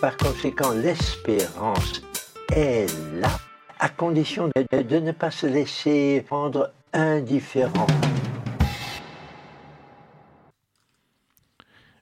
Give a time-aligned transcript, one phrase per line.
[0.00, 2.00] Par conséquent, l'espérance
[2.56, 2.86] est
[3.20, 3.38] là,
[3.78, 7.86] à condition de, ne pas se laisser rendre indifférent.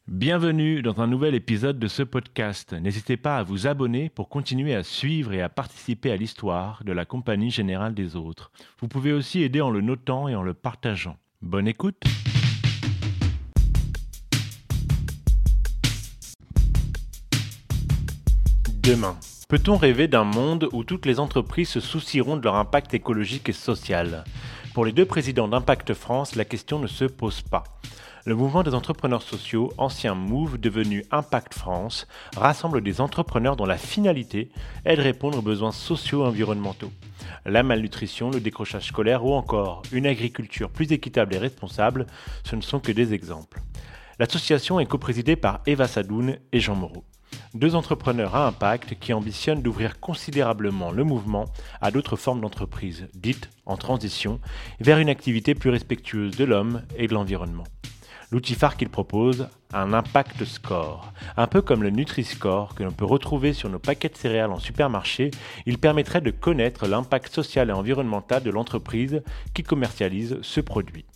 [0.07, 2.73] Bienvenue dans un nouvel épisode de ce podcast.
[2.73, 6.93] N'hésitez pas à vous abonner pour continuer à suivre et à participer à l'histoire de
[6.93, 8.53] la Compagnie Générale des Autres.
[8.81, 11.17] Vous pouvez aussi aider en le notant et en le partageant.
[11.43, 12.05] Bonne écoute
[18.89, 19.19] Demain.
[19.51, 23.53] Peut-on rêver d'un monde où toutes les entreprises se soucieront de leur impact écologique et
[23.53, 24.25] social?
[24.73, 27.65] Pour les deux présidents d'Impact France, la question ne se pose pas.
[28.25, 33.77] Le mouvement des entrepreneurs sociaux, ancien Move devenu Impact France, rassemble des entrepreneurs dont la
[33.77, 34.49] finalité
[34.87, 36.93] est de répondre aux besoins sociaux et environnementaux.
[37.45, 42.07] La malnutrition, le décrochage scolaire ou encore une agriculture plus équitable et responsable,
[42.43, 43.61] ce ne sont que des exemples.
[44.19, 47.05] L'association est coprésidée par Eva Sadoun et Jean Moreau.
[47.55, 51.47] Deux entrepreneurs à impact qui ambitionnent d'ouvrir considérablement le mouvement
[51.81, 54.39] à d'autres formes d'entreprises, dites en transition,
[54.81, 57.65] vers une activité plus respectueuse de l'homme et de l'environnement.
[58.31, 61.11] L'outil phare qu'il propose, un impact score.
[61.39, 64.59] Un peu comme le Nutri-Score que l'on peut retrouver sur nos paquets de céréales en
[64.59, 65.31] supermarché,
[65.65, 69.23] il permettrait de connaître l'impact social et environnemental de l'entreprise
[69.55, 71.07] qui commercialise ce produit.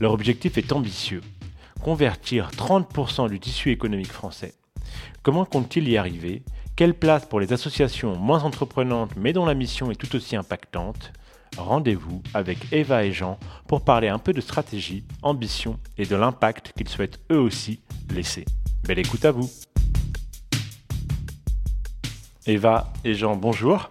[0.00, 1.20] Leur objectif est ambitieux.
[1.82, 4.54] Convertir 30% du tissu économique français.
[5.22, 6.42] Comment compte-t-il y arriver?
[6.76, 11.12] Quelle place pour les associations moins entreprenantes mais dont la mission est tout aussi impactante?
[11.56, 16.72] Rendez-vous avec Eva et Jean pour parler un peu de stratégie, ambition et de l'impact
[16.76, 17.80] qu'ils souhaitent eux aussi
[18.14, 18.44] laisser.
[18.86, 19.50] Belle écoute à vous.
[22.46, 23.88] Eva et Jean, bonjour.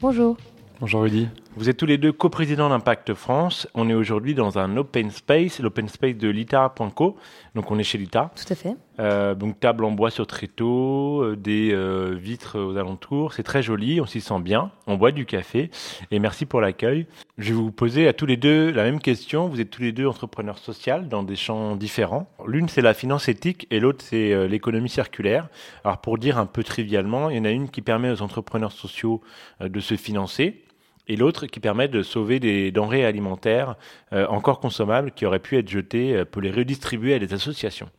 [0.00, 0.36] Bonjour.
[0.80, 1.28] Bonjour Rudy.
[1.56, 3.68] Vous êtes tous les deux coprésidents d'Impact France.
[3.74, 7.16] On est aujourd'hui dans un open space, l'open space de lita.co.
[7.54, 8.32] Donc on est chez Lita.
[8.34, 8.74] Tout à fait.
[8.98, 13.34] Euh, donc table en bois sur tréteau, euh, des euh, vitres aux alentours.
[13.34, 14.72] C'est très joli, on s'y sent bien.
[14.88, 15.70] On boit du café.
[16.10, 17.06] Et merci pour l'accueil.
[17.38, 19.46] Je vais vous poser à tous les deux la même question.
[19.46, 22.28] Vous êtes tous les deux entrepreneurs sociaux dans des champs différents.
[22.48, 25.48] L'une c'est la finance éthique et l'autre c'est l'économie circulaire.
[25.84, 28.72] Alors pour dire un peu trivialement, il y en a une qui permet aux entrepreneurs
[28.72, 29.20] sociaux
[29.60, 30.64] de se financer
[31.06, 33.76] et l'autre qui permet de sauver des denrées alimentaires
[34.12, 37.90] euh, encore consommables qui auraient pu être jetées euh, pour les redistribuer à des associations.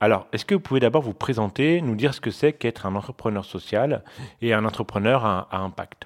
[0.00, 2.94] Alors, est-ce que vous pouvez d'abord vous présenter, nous dire ce que c'est qu'être un
[2.94, 4.04] entrepreneur social
[4.40, 6.04] et un entrepreneur à, impact?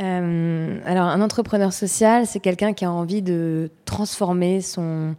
[0.00, 5.16] Euh, Alors, un entrepreneur social, c'est quelqu'un qui a envie de transformer son,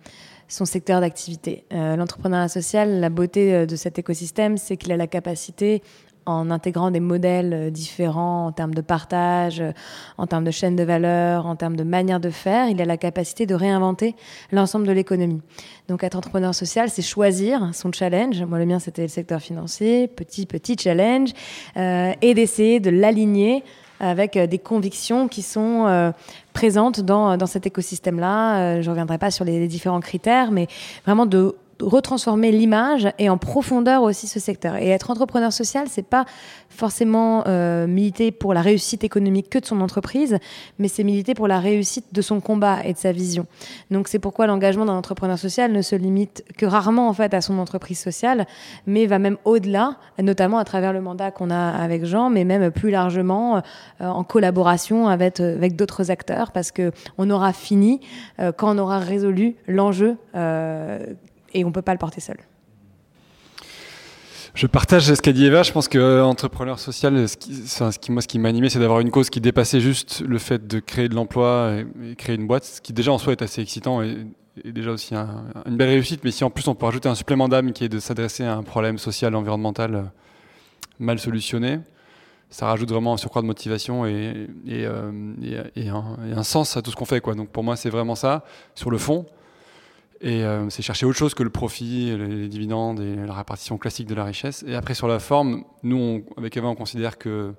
[0.48, 1.66] son secteur d'activité.
[1.74, 5.84] Euh, L'entrepreneuriat social, la beauté de cet écosystème, c'est qu'il a la capacité
[6.26, 9.72] en intégrant des modèles euh, différents en termes de partage, euh,
[10.18, 12.98] en termes de chaîne de valeur, en termes de manière de faire, il a la
[12.98, 14.16] capacité de réinventer
[14.52, 15.42] l'ensemble de l'économie.
[15.88, 18.42] Donc être entrepreneur social, c'est choisir son challenge.
[18.44, 21.30] Moi, le mien, c'était le secteur financier, petit, petit challenge,
[21.78, 23.64] euh, et d'essayer de l'aligner
[24.02, 26.14] avec des convictions qui sont
[26.54, 28.80] présentes dans, dans cet écosystème-là.
[28.80, 30.68] je ne reviendrai pas sur les différents critères, mais
[31.06, 34.76] vraiment de retransformer l'image et en profondeur aussi ce secteur.
[34.76, 36.26] Et être entrepreneur social, c'est pas
[36.70, 40.38] forcément euh, militer pour la réussite économique que de son entreprise,
[40.78, 43.48] mais c'est militer pour la réussite de son combat et de sa vision.
[43.92, 47.42] Donc c'est pourquoi l'engagement d'un entrepreneur social ne se limite que rarement en fait à
[47.42, 48.46] son entreprise sociale,
[48.86, 52.72] mais va même au-delà, notamment à travers le mandat qu'on a avec Jean, mais même
[52.72, 53.62] plus largement euh,
[54.08, 58.00] en collaboration avec, avec d'autres acteurs, parce que on aura fini
[58.40, 60.18] euh, quand on aura résolu l'enjeu
[61.54, 62.38] et on ne peut pas le porter seul.
[64.56, 65.64] Je partage ce qu'a dit Eva.
[65.64, 67.38] Je pense que euh, entrepreneur social, ce
[67.98, 70.68] qui, moi, ce qui m'a animé, c'est d'avoir une cause qui dépassait juste le fait
[70.68, 73.62] de créer de l'emploi et, créer une boîte, ce qui déjà en soi est assez
[73.62, 74.18] excitant et,
[74.66, 76.24] déjà aussi une belle réussite.
[76.24, 78.56] Mais si en plus on peut rajouter un supplément d'âme qui est de s'adresser à
[78.56, 80.04] un problème social, environnemental euh,
[81.00, 81.80] mal solutionné,
[82.50, 85.12] ça rajoute vraiment un surcroît de motivation et, euh,
[86.36, 87.24] un, sens à tout ce qu'on fait.
[87.36, 88.44] Donc pour moi, c'est vraiment ça
[88.76, 89.26] sur le fond.
[90.22, 94.08] Et euh, c'est chercher autre chose que le profit, les, dividendes et la répartition classique
[94.08, 94.66] de la richesse.
[94.68, 97.54] Et après, sur la forme, nous, avec Eva, on considère que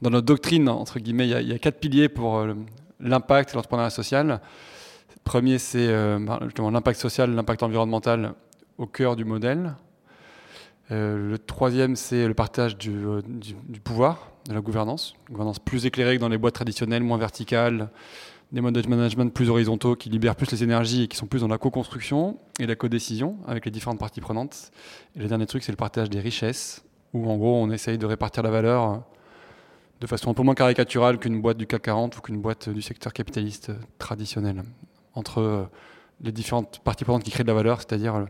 [0.00, 2.54] dans notre doctrine, entre guillemets, il y a, quatre piliers pour euh,
[3.00, 4.40] l'impact et l'entrepreneuriat social.
[5.10, 8.34] Le premier, c'est euh, bah, justement l'impact social, l'impact environnemental
[8.78, 9.74] au cœur du modèle.
[10.90, 12.94] le troisième, c'est le partage du,
[13.26, 15.14] du, pouvoir, de la gouvernance.
[15.28, 17.90] Une gouvernance plus éclairée que dans les boîtes traditionnelles, moins verticales,
[18.52, 21.40] des modes de management plus horizontaux qui libèrent plus les énergies et qui sont plus
[21.40, 24.70] dans la co-construction et la co-décision avec les différentes parties prenantes.
[25.16, 28.06] Et le dernier truc, c'est le partage des richesses, où en gros, on essaye de
[28.06, 29.02] répartir la valeur
[30.00, 32.80] de façon un peu moins caricaturale qu'une boîte du CAC 40 ou qu'une boîte du
[32.80, 34.62] secteur capitaliste traditionnel,
[35.14, 35.68] entre
[36.20, 38.26] les différentes parties prenantes qui créent de la valeur, c'est-à-dire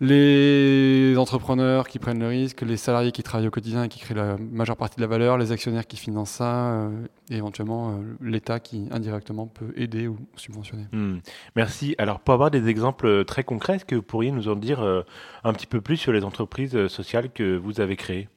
[0.00, 4.14] les entrepreneurs qui prennent le risque, les salariés qui travaillent au quotidien et qui créent
[4.14, 8.16] la majeure partie de la valeur, les actionnaires qui financent ça, euh, et éventuellement euh,
[8.22, 10.86] l'État qui indirectement peut aider ou subventionner.
[10.92, 11.18] Hmm.
[11.54, 11.94] Merci.
[11.98, 14.80] Alors pour avoir des exemples euh, très concrets, est-ce que vous pourriez nous en dire
[14.80, 18.28] un petit peu plus sur les entreprises sociales que vous avez créées?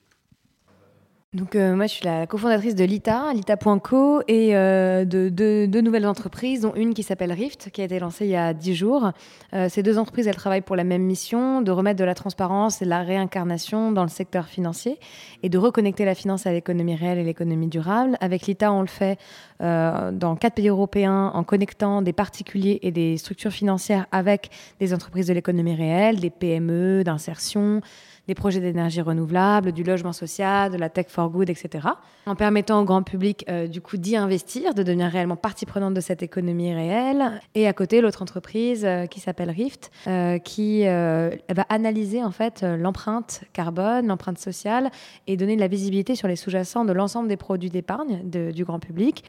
[1.34, 6.06] Donc euh, moi je suis la cofondatrice de Lita, Lita.co et euh, de deux nouvelles
[6.06, 9.12] entreprises, dont une qui s'appelle Rift, qui a été lancée il y a dix jours.
[9.54, 12.84] Euh, ces deux entreprises, elles travaillent pour la même mission, de remettre de la transparence
[12.84, 15.00] et de la réincarnation dans le secteur financier
[15.42, 18.16] et de reconnecter la finance à l'économie réelle et l'économie durable.
[18.22, 19.18] Avec Lita, on le fait
[19.60, 24.50] dans quatre pays européens en connectant des particuliers et des structures financières avec
[24.80, 27.82] des entreprises de l'économie réelle, des PME, d'insertion,
[28.28, 31.90] des projets d'énergie renouvelable, du logement social, de la tech for good, etc.
[32.26, 35.94] En permettant au grand public euh, du coup d'y investir, de devenir réellement partie prenante
[35.94, 37.42] de cette économie réelle.
[37.54, 42.64] Et à côté, l'autre entreprise euh, qui s'appelle Rift, euh, qui va analyser en fait
[42.64, 44.90] l'empreinte carbone, l'empreinte sociale
[45.28, 48.80] et donner de la visibilité sur les sous-jacents de l'ensemble des produits d'épargne du grand
[48.80, 49.24] public,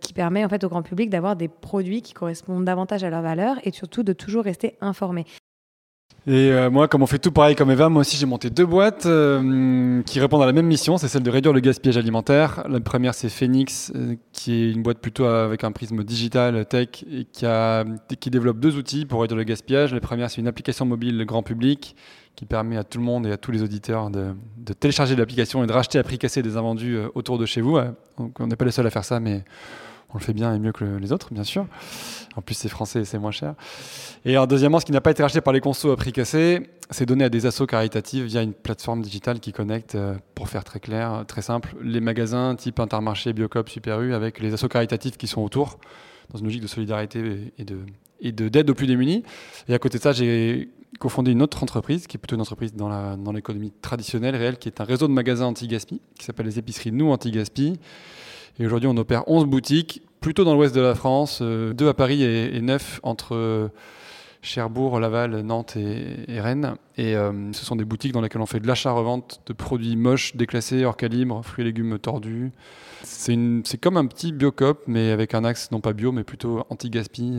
[0.00, 3.22] qui permet en fait au grand public d'avoir des produits qui correspondent davantage à leur
[3.22, 5.24] valeur et surtout de toujours rester informé.
[6.26, 8.66] Et euh, moi, comme on fait tout pareil comme Eva, moi aussi j'ai monté deux
[8.66, 12.62] boîtes euh, qui répondent à la même mission, c'est celle de réduire le gaspillage alimentaire.
[12.68, 17.04] La première c'est Phoenix, euh, qui est une boîte plutôt avec un prisme digital, tech,
[17.10, 19.94] et qui, développe deux outils pour réduire le gaspillage.
[19.94, 21.96] La première c'est une application mobile grand public
[22.36, 25.64] qui permet à tout le monde et à tous les auditeurs de, de télécharger l'application
[25.64, 27.78] et de racheter à prix cassé des invendus autour de chez vous.
[28.18, 29.42] Donc, on n'est pas les seuls à faire ça, mais
[30.12, 31.66] on le fait bien et mieux que les autres, bien sûr.
[32.36, 33.54] En plus, c'est français et c'est moins cher.
[34.24, 36.70] Et alors, deuxièmement, ce qui n'a pas été racheté par les consos à prix cassé,
[36.90, 40.64] c'est donné à des assos caritatives via une plateforme digitale qui connecte, euh, pour faire
[40.64, 45.16] très clair, très simple, les magasins type Intermarché, Biocop, Super U, avec les assos caritatifs
[45.16, 45.78] qui sont autour,
[46.30, 47.78] dans une logique de solidarité et de
[48.22, 49.22] d'aide aux plus démunis.
[49.68, 50.68] Et à côté de ça, j'ai
[50.98, 54.80] cofondé une autre entreprise, qui est plutôt une entreprise dans l'économie traditionnelle, réelle, qui est
[54.80, 57.78] un réseau de magasins anti-gaspi, qui s'appelle les épiceries Nous Anti-Gaspi,
[58.60, 61.94] et aujourd'hui, on opère 11 boutiques, plutôt dans l'ouest de la France, euh, deux à
[61.94, 63.68] Paris et, neuf entre euh,
[64.42, 66.74] Cherbourg, Laval, Nantes et, Rennes.
[66.98, 70.36] Et euh, ce sont des boutiques dans lesquelles on fait de l'achat-revente de produits moches,
[70.36, 72.52] déclassés, hors calibre, fruits et légumes tordus.
[73.02, 77.32] C'est comme un petit biocop, mais avec un axe non pas bio, mais plutôt anti-gaspi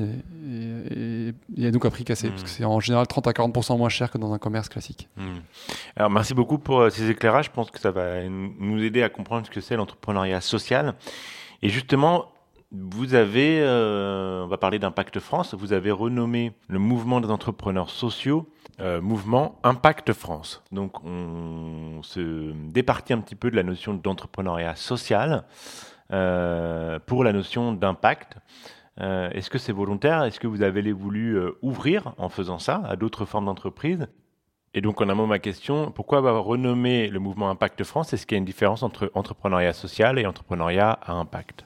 [1.58, 3.90] et, et, donc à prix cassé, parce que c'est en général 30 à 40% moins
[3.90, 5.10] cher que dans un commerce classique.
[5.18, 5.40] Hmm.
[5.96, 7.46] Alors merci beaucoup pour ces éclairages.
[7.46, 10.96] Je pense que ça va nous aider à comprendre ce que c'est l'entrepreneuriat social.
[11.62, 12.26] Et justement,
[12.72, 17.90] vous avez, euh, on va parler d'Impact France, vous avez renommé le mouvement des entrepreneurs
[17.90, 18.48] sociaux
[18.80, 20.64] euh, mouvement Impact France.
[20.72, 25.44] Donc on se départit un petit peu de la notion d'entrepreneuriat social
[26.12, 28.38] euh, pour la notion d'impact.
[28.98, 30.24] Est-ce que c'est volontaire?
[30.24, 34.08] Est-ce que vous avez voulu ouvrir en faisant ça à d'autres formes d'entreprise
[34.74, 38.14] et donc, en amont, ma question, pourquoi avoir renommé le mouvement Impact France?
[38.14, 41.66] Est-ce qu'il y a une différence entre entrepreneuriat social et entrepreneuriat à impact?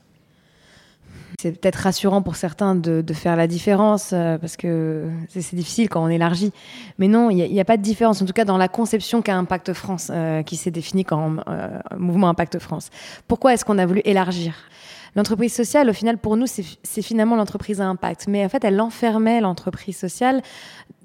[1.40, 6.04] C'est peut-être rassurant pour certains de, faire la différence euh, parce que c'est difficile quand
[6.04, 6.52] on élargit.
[6.98, 9.36] Mais non, il n'y a, pas de différence, en tout cas dans la conception qu'a
[9.36, 12.90] Impact France, euh, qui s'est défini comme euh, mouvement Impact France.
[13.28, 14.56] Pourquoi est-ce qu'on a voulu élargir?
[15.16, 18.28] L'entreprise sociale, au final, pour nous, c'est finalement l'entreprise à impact.
[18.28, 20.42] Mais en fait, elle enfermait l'entreprise sociale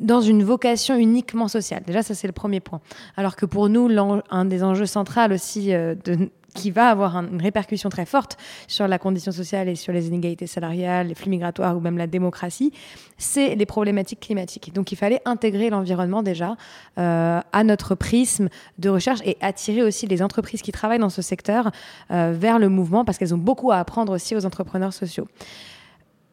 [0.01, 1.83] dans une vocation uniquement sociale.
[1.87, 2.81] Déjà, ça, c'est le premier point.
[3.17, 3.89] Alors que pour nous,
[4.31, 8.99] un des enjeux centraux aussi de, qui va avoir une répercussion très forte sur la
[8.99, 12.73] condition sociale et sur les inégalités salariales, les flux migratoires ou même la démocratie,
[13.19, 14.73] c'est les problématiques climatiques.
[14.75, 16.57] Donc il fallait intégrer l'environnement déjà
[16.99, 21.23] euh, à notre prisme de recherche et attirer aussi les entreprises qui travaillent dans ce
[21.23, 21.71] secteur
[22.11, 25.29] euh, vers le mouvement parce qu'elles ont beaucoup à apprendre aussi aux entrepreneurs sociaux.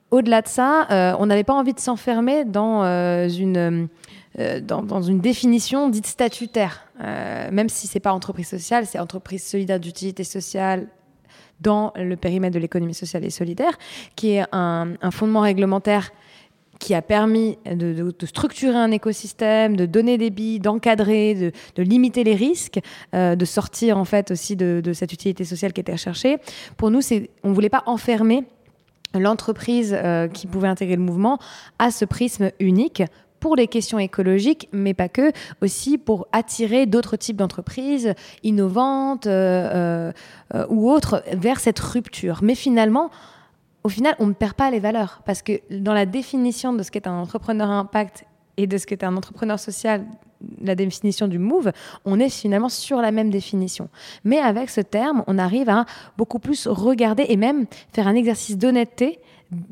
[0.10, 2.84] Au-delà de ça, euh, on n'avait pas envie de s'enfermer dans
[4.40, 9.44] euh, dans, une définition dite statutaire, euh, même si c'est pas entreprise sociale, c'est entreprise
[9.44, 10.88] solidaire d'utilité sociale
[11.60, 13.78] dans le périmètre de l'économie sociale et solidaire,
[14.16, 16.12] qui est un, fondement réglementaire
[16.80, 22.36] qui a permis de, structurer un écosystème, de donner des billes, d'encadrer, de, limiter les
[22.36, 22.80] risques,
[23.16, 26.38] euh, de sortir en fait aussi de, cette utilité sociale qui était recherchée.
[26.78, 27.00] Pour nous,
[27.44, 28.44] on ne voulait pas enfermer
[29.16, 29.98] l'entreprise
[30.34, 31.40] qui pouvait intégrer le mouvement
[31.80, 33.02] à ce prisme unique
[33.40, 38.14] pour les questions écologiques, mais pas que, aussi pour attirer d'autres types d'entreprises
[38.44, 40.12] innovantes euh,
[40.54, 42.40] euh, ou autres vers cette rupture.
[42.42, 43.10] Mais finalement,
[43.84, 46.92] au final, on ne perd pas les valeurs parce que dans la définition de ce
[46.92, 48.26] qu'est un entrepreneur impact
[48.58, 50.04] et de ce qu'est un entrepreneur social,
[50.62, 51.72] la définition du move,
[52.06, 53.90] on est finalement sur la même définition.
[54.24, 55.86] Mais avec ce terme, on arrive à
[56.18, 59.20] beaucoup plus regarder et même faire un exercice d'honnêteté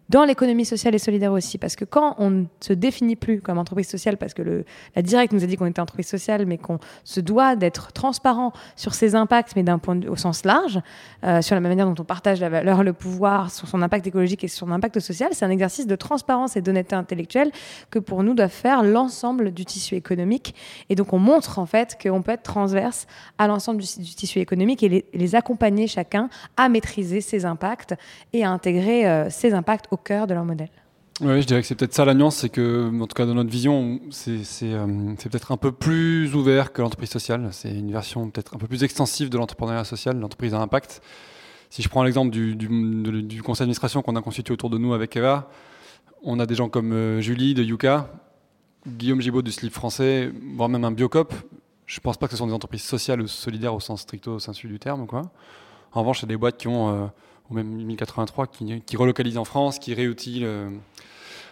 [0.10, 1.58] dans l'économie sociale et solidaire aussi.
[1.58, 4.64] Parce que quand on ne se définit plus comme entreprise sociale, parce que
[4.96, 8.54] la directe nous a dit qu'on était entreprise sociale, mais qu'on se doit d'être transparent
[8.76, 10.80] sur ses impacts, mais d'un point de, au sens large,
[11.24, 14.44] euh, sur la manière dont on partage la valeur, le pouvoir, sur son impact écologique
[14.44, 17.52] et sur son impact social, c'est un exercice de transparence et d'honnêteté intellectuelle
[17.90, 20.56] que pour nous doit faire l'ensemble du tissu économique.
[20.90, 24.84] Et donc on montre en fait qu'on peut être transverse à l'ensemble du, tissu économique
[24.84, 27.96] et les, les, accompagner chacun à maîtriser ses impacts
[28.32, 30.70] et à intégrer euh, ses impacts au cœur de leur modèle.
[31.22, 33.36] Oui, je dirais que c'est peut-être ça la nuance, c'est que, en tout cas dans
[33.36, 37.48] notre vision, c'est euh, peut-être un peu plus ouvert que l'entreprise sociale.
[37.54, 41.02] C'est une version peut-être un peu plus extensive de l'entrepreneuriat social, l'entreprise à impact.
[41.70, 45.50] Si je prends l'exemple du, conseil d'administration qu'on a constitué autour de nous avec Eva,
[46.22, 48.10] on a des gens comme euh, Julie de Yuka,
[48.86, 51.34] Guillaume Gibaud du Slip français, voire même un Biocop.
[51.86, 54.38] Je ne pense pas que ce sont des entreprises sociales ou solidaires au sens stricto
[54.40, 55.08] sensu du terme.
[55.08, 55.22] Quoi.
[55.94, 56.90] En revanche, c'est des boîtes qui ont...
[56.90, 57.08] Euh,
[57.50, 60.70] ou même 1083, qui, qui relocalisent en France, qui réutilisent euh,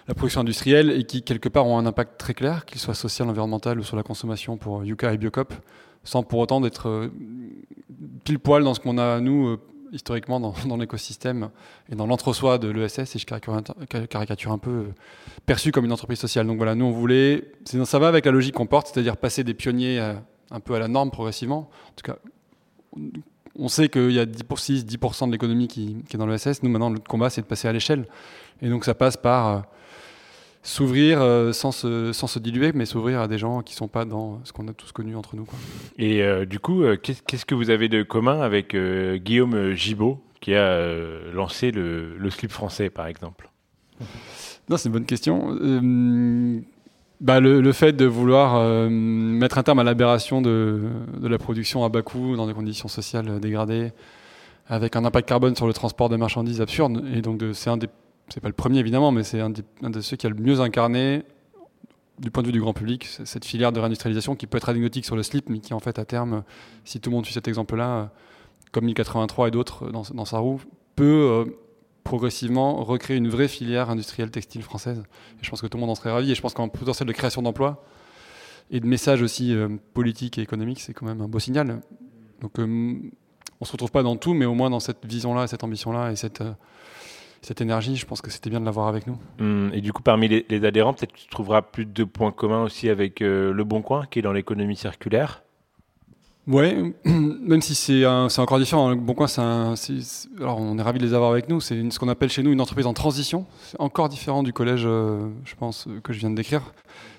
[0.08, 3.30] la production industrielle et qui, quelque part, ont un impact très clair, qu'il soit social,
[3.30, 5.54] environnemental ou sur la consommation pour Yuka et Biocop,
[6.04, 7.10] sans pour autant d'être euh,
[8.24, 9.60] pile poil dans ce qu'on a, nous, euh,
[9.92, 11.50] historiquement, dans, l'écosystème
[11.92, 14.88] et dans l'entre-soi de l'ESS, et je caricature un peu,
[15.46, 16.48] perçu comme une entreprise sociale.
[16.48, 17.52] Donc voilà, nous, on voulait.
[17.86, 20.00] Ça va avec la logique qu'on porte, c'est-à-dire passer des pionniers
[20.50, 21.70] un peu à la norme progressivement.
[21.90, 22.18] En tout cas,
[23.58, 26.64] on sait qu'il y a 10%, 10 de l'économie qui, est dans l'ESS.
[26.64, 28.06] Nous, maintenant, notre combat, c'est de passer à l'échelle.
[28.62, 29.60] Et donc, ça passe par euh,
[30.64, 33.88] s'ouvrir euh, sans, se, sans se diluer, mais s'ouvrir à des gens qui ne sont
[33.88, 35.46] pas dans ce qu'on a tous connu entre nous.
[35.46, 35.60] Quoi.
[35.98, 40.80] Et euh, du coup, qu'est-ce que vous avez de commun avec Guillaume Gibaud, qui a
[41.32, 43.50] lancé le, le, slip français, par exemple?
[44.70, 45.56] Non, c'est une bonne question
[47.24, 50.90] bah, le, le, fait de vouloir euh, mettre un terme à l'aberration de,
[51.22, 53.94] la production à bas coût dans des conditions sociales dégradées,
[54.68, 57.04] avec un impact carbone sur le transport de marchandises absurde.
[57.16, 57.88] Et donc, c'est un des,
[58.28, 60.60] c'est pas le premier évidemment, mais c'est un, un, de ceux qui a le mieux
[60.60, 61.24] incarné,
[62.20, 65.06] du point de vue du grand public, cette filière de réindustrialisation qui peut être anecdotique
[65.06, 66.44] sur le slip, mais qui en fait à terme,
[66.84, 68.12] si tout le monde suit cet exemple-là,
[68.72, 70.62] comme 1083 et d'autres dans, dans, sa roue,
[70.96, 71.46] peut euh,
[72.04, 75.04] progressivement recréer une vraie filière industrielle textile française.
[75.40, 76.32] Et je pense que tout le monde en serait ravi.
[76.32, 77.84] Et je pense qu'en potentiel de création d'emplois
[78.72, 81.82] et de messages aussi euh, politiques et économiques, c'est quand même un beau signal.
[82.42, 82.96] Donc euh,
[83.62, 86.16] on se retrouve pas dans tout, mais au moins dans cette vision-là, cette ambition-là et
[86.16, 86.54] cette, euh,
[87.42, 89.18] cette énergie, je pense que c'était bien de l'avoir avec nous.
[89.40, 92.90] Hum, et du coup, parmi les, adhérents, peut-être tu trouveras plus de points communs aussi
[92.90, 95.44] avec Le Bon Coin, qui est dans l'économie circulaire.
[96.46, 98.90] Ouais, même si c'est encore différent.
[98.90, 99.16] Le Bon
[100.40, 101.62] alors on est ravis de les avoir avec nous.
[101.62, 103.46] C'est ce qu'on appelle chez nous une entreprise en transition.
[103.64, 106.74] C'est encore différent du collège, euh, je pense, que je viens de décrire.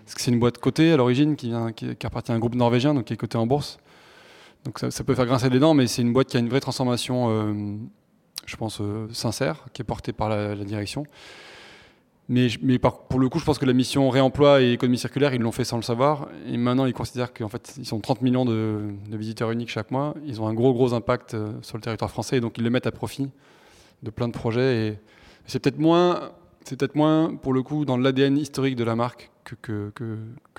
[0.05, 1.53] Parce que c'est une boîte cotée à l'origine qui,
[2.05, 3.79] appartient à un groupe norvégien, donc qui est coté en bourse.
[4.67, 6.61] Donc ça, peut faire grincer des dents, mais c'est une boîte qui a une vraie
[6.61, 7.77] transformation, euh,
[8.45, 11.05] je pense, euh, sincère, qui est portée par la direction.
[12.29, 12.49] Mais,
[13.09, 15.65] pour le coup, je pense que la mission réemploi et économie circulaire, ils l'ont fait
[15.65, 16.29] sans le savoir.
[16.47, 20.15] Et maintenant, ils considèrent qu'en fait, ils sont 30 millions de, visiteurs uniques chaque mois.
[20.25, 22.39] Ils ont un gros, gros impact euh, sur le territoire français.
[22.39, 23.29] Et donc, ils le mettent à profit
[24.03, 24.89] de plein de projets.
[24.89, 24.99] Et
[25.47, 26.31] c'est peut-être moins,
[26.65, 29.93] c'est peut-être moins, pour le coup, dans l'ADN historique de la marque que,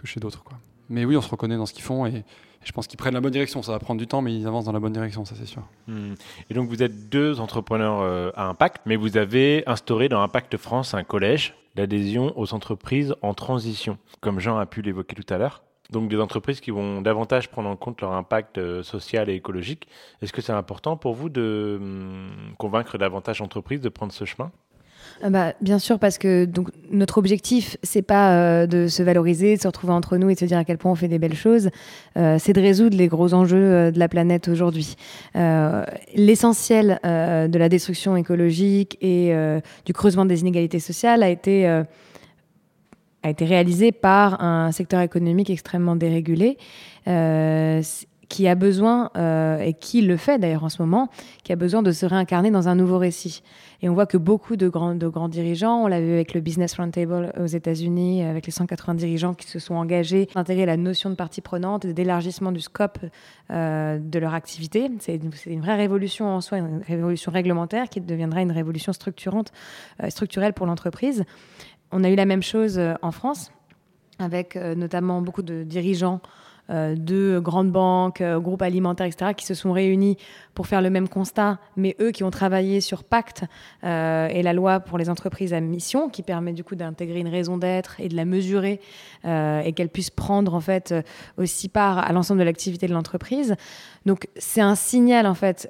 [0.04, 0.44] chez d'autres.
[0.90, 2.06] Mais oui, on se reconnaît dans ce qu'ils font.
[2.66, 3.62] Je pense qu'ils prennent la bonne direction.
[3.62, 5.62] Ça va prendre du temps, mais ils avancent dans la bonne direction, ça c'est sûr.
[5.88, 6.16] Mmh.
[6.50, 10.58] Et donc vous êtes deux entrepreneurs euh, à impact, mais vous avez instauré dans Impact
[10.58, 15.38] France un collège d'adhésion aux entreprises en transition, comme Jean a pu l'évoquer tout à
[15.38, 15.62] l'heure.
[15.92, 19.88] Donc des entreprises qui vont davantage prendre en compte leur impact euh, social et écologique.
[20.22, 24.52] Est-ce que c'est important pour vous de mmh, convaincre davantage d'entreprises de prendre ce chemin?
[25.30, 26.48] Bah, bien sûr, parce que
[26.92, 30.40] notre objectif, c'est pas euh, de se valoriser, de se retrouver entre nous et de
[30.40, 31.70] se dire à quel point on fait des belles choses.
[32.18, 34.96] Euh, c'est de résoudre les gros enjeux euh, de la planète aujourd'hui.
[36.16, 39.34] L'essentiel de la destruction écologique et
[39.86, 45.96] du creusement des inégalités sociales a été a été réalisé par un secteur économique extrêmement
[45.96, 46.58] dérégulé.
[48.30, 51.10] Qui a besoin, euh, et qui le fait d'ailleurs en ce moment,
[51.44, 53.44] qui a besoin de se réincarner dans un nouveau récit.
[53.82, 54.96] Et on voit que beaucoup de grands,
[55.28, 59.48] dirigeants, on l'a vu avec le Business Roundtable aux États-Unis, avec les 180 dirigeants qui
[59.48, 62.98] se sont engagés à intégrer la notion de partie prenante et d'élargissement du scope
[63.52, 64.90] euh, de leur activité.
[65.00, 69.52] C'est une, vraie révolution en soi, une révolution réglementaire qui deviendra une révolution structurante,
[70.04, 71.24] euh, structurelle pour l'entreprise.
[71.92, 73.52] On a eu la même chose en France
[74.18, 76.22] avec notamment beaucoup de dirigeants
[76.70, 80.18] de grandes banques, euh, groupes alimentaires, etc., qui se sont réunis
[80.54, 83.44] pour faire le même constat, mais eux qui ont travaillé sur Pacte
[83.84, 87.28] euh, et la loi pour les entreprises à mission, qui permet du coup d'intégrer une
[87.28, 88.80] raison d'être et de la mesurer
[89.26, 90.94] et qu'elle puisse prendre en fait
[91.38, 93.56] aussi part à l'ensemble de l'activité de l'entreprise.
[94.06, 95.68] Donc c'est un signal en fait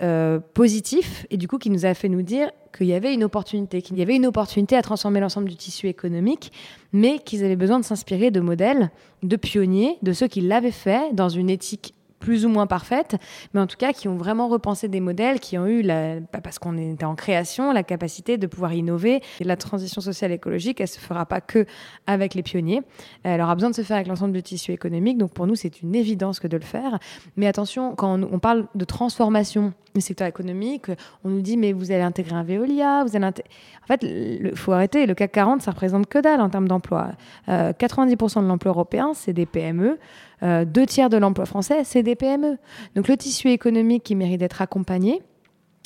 [0.54, 3.84] positif et du coup qui nous a fait nous dire qu'il y avait une opportunité,
[3.92, 6.52] y avait une opportunité à transformer l'ensemble du tissu économique,
[6.94, 8.92] mais qu'ils avaient besoin de s'inspirer de modèles,
[9.24, 13.18] de pionniers, de ceux qui l'avaient fait dans une éthique plus ou moins parfaites,
[13.54, 16.40] mais en tout cas qui ont vraiment repensé des modèles, qui ont eu, la, bah,
[16.44, 19.22] parce qu'on était en création, la capacité de pouvoir innover.
[19.40, 21.66] Et la transition sociale écologique, elle se fera pas que
[22.08, 22.82] avec les pionniers.
[23.24, 25.18] Elle aura besoin de se faire avec l'ensemble du tissu économique.
[25.18, 27.00] Donc pour nous, c'est une évidence que de le faire.
[27.38, 30.88] Mais attention, quand on, parle de transformation du secteur économique,
[31.24, 34.72] on nous dit mais vous allez intégrer un Veolia, vous allez en fait, il faut
[34.72, 35.06] arrêter.
[35.06, 37.12] Le CAC 40, ça représente que dalle en termes d'emploi.
[37.48, 40.00] 90% euh, de l'emploi européen, c'est des PME.
[40.44, 42.58] Euh, deux tiers de l'emploi français, c'est des PME.
[42.96, 45.22] Donc le tissu économique qui mérite d'être accompagné,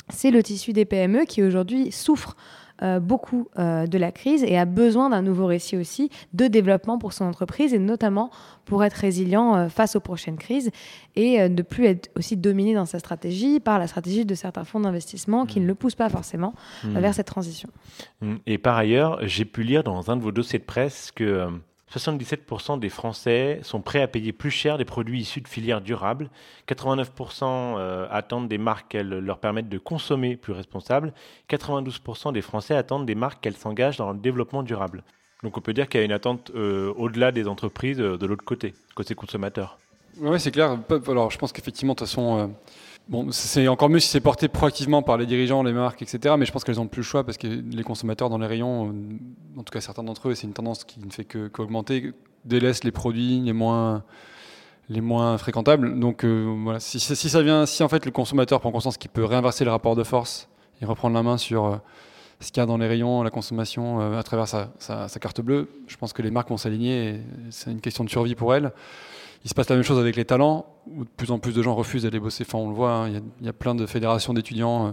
[0.08, 2.36] c'est le tissu des PME qui aujourd'hui souffre
[2.82, 6.98] euh, beaucoup euh, de la crise et a besoin d'un nouveau récit aussi de développement
[6.98, 8.30] pour son entreprise et notamment
[8.64, 10.70] pour être résilient face aux prochaines crises
[11.14, 14.80] et de plus être aussi dominé dans sa stratégie par la stratégie de certains fonds
[14.80, 16.54] d'investissement qui ne le poussent pas forcément
[16.84, 16.98] mmh.
[16.98, 17.68] vers cette transition.
[18.22, 18.36] Mmh.
[18.46, 21.48] Et par ailleurs, j'ai pu lire dans un de vos dossiers de presse que
[21.92, 26.30] 77% des Français sont prêts à payer plus cher des produits issus de filières durables.
[26.68, 31.12] 89% euh, attendent des marques qu'elles leur permettent de consommer plus responsable.
[31.48, 35.02] 92% des Français attendent des marques qu'elles s'engagent dans le développement durable.
[35.42, 38.26] Donc on peut dire qu'il y a une attente euh, au-delà des entreprises euh, de
[38.26, 39.78] l'autre côté, côté consommateur.
[40.18, 40.78] Oui, c'est clair.
[41.08, 42.54] Alors je pense qu'effectivement, de toute façon
[43.08, 46.36] Bon, c'est encore mieux si c'est porté proactivement par les dirigeants, les marques, etc.
[46.38, 48.88] Mais je pense qu'elles n'ont plus le choix parce que les consommateurs dans les rayons,
[48.88, 52.12] euh, en tout cas certains d'entre eux, c'est une tendance qui ne fait qu'augmenter,
[52.44, 54.04] délaissent les produits les moins,
[54.88, 55.98] les moins fréquentables.
[55.98, 59.24] Donc euh, voilà, si, ça vient, si en fait le consommateur prend conscience qu'il peut
[59.24, 60.48] réinverser le rapport de force
[60.80, 61.76] et reprendre la main sur euh,
[62.38, 65.68] ce qu'il y a dans les rayons, la consommation à travers sa, sa, carte bleue,
[65.88, 67.20] je pense que les marques vont s'aligner.
[67.50, 68.72] C'est une question de survie pour elles.
[69.44, 71.62] Il se passe la même chose avec les talents, où de plus en plus de
[71.62, 72.44] gens refusent d'aller bosser.
[72.46, 73.08] Enfin, on le voit, hein,
[73.40, 74.90] il y, a plein de fédérations d'étudiants euh,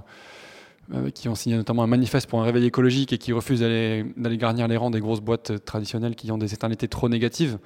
[0.93, 4.37] euh, qui ont signé notamment un manifeste pour un réveil écologique et qui refusent d'aller
[4.37, 7.57] garnir les rangs des grosses boîtes traditionnelles qui ont des éternités trop négatives.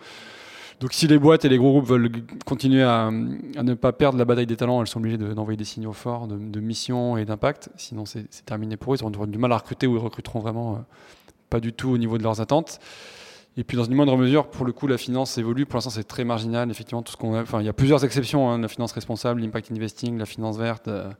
[0.81, 2.11] Donc si les boîtes et les gros groupes veulent
[2.43, 5.93] continuer à, ne pas perdre la bataille des talents, elles sont obligées d'envoyer des signaux
[5.93, 7.69] forts de, mission et d'impact.
[7.77, 8.97] Sinon, c'est terminé pour eux.
[8.99, 10.77] Ils auront du mal à recruter ou ils recruteront vraiment euh,
[11.51, 12.79] pas du tout au niveau de leurs attentes.
[13.57, 15.65] Et puis dans une moindre mesure, pour le coup, la finance évolue.
[15.65, 16.71] Pour l'instant, c'est très marginal.
[16.71, 18.49] Effectivement, tout ce qu'on, enfin, il y a plusieurs exceptions.
[18.49, 20.87] Hein, la finance responsable, l'impact investing, la finance verte.
[20.87, 21.11] Euh,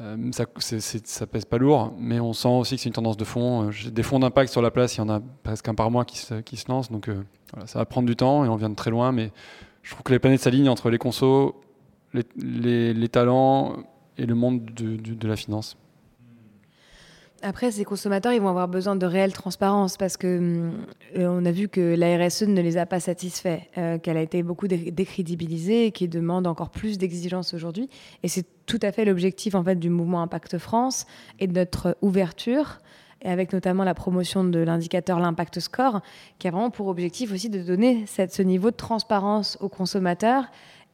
[0.00, 3.24] euh, ça, ça pèse pas lourd, mais on sent aussi que c'est une tendance de
[3.24, 3.68] fond.
[3.68, 5.90] Euh, j'ai des fonds d'impact sur la place, il y en a presque un par
[5.90, 6.34] mois qui se,
[6.68, 6.90] lancent.
[6.90, 7.08] Donc
[7.52, 9.12] voilà, ça va prendre du temps et on vient de très loin.
[9.12, 9.30] Mais
[9.82, 11.54] je trouve que les planètes s'alignent entre les consos,
[12.12, 13.76] les, talents
[14.18, 15.76] et le monde de, de la finance.
[17.46, 20.70] Après, ces consommateurs, ils vont avoir besoin de réelle transparence parce que
[21.18, 24.22] euh, on a vu que la RSE ne les a pas satisfaits, euh, qu'elle a
[24.22, 27.90] été beaucoup décrédibilisée et qui demande encore plus d'exigences aujourd'hui.
[28.22, 31.06] Et c'est tout à fait l'objectif en fait du mouvement Impact France
[31.38, 32.78] et de notre ouverture
[33.20, 36.00] et avec notamment la promotion de l'indicateur l'impact score,
[36.38, 40.44] qui a vraiment pour objectif aussi de donner ce niveau de transparence aux consommateurs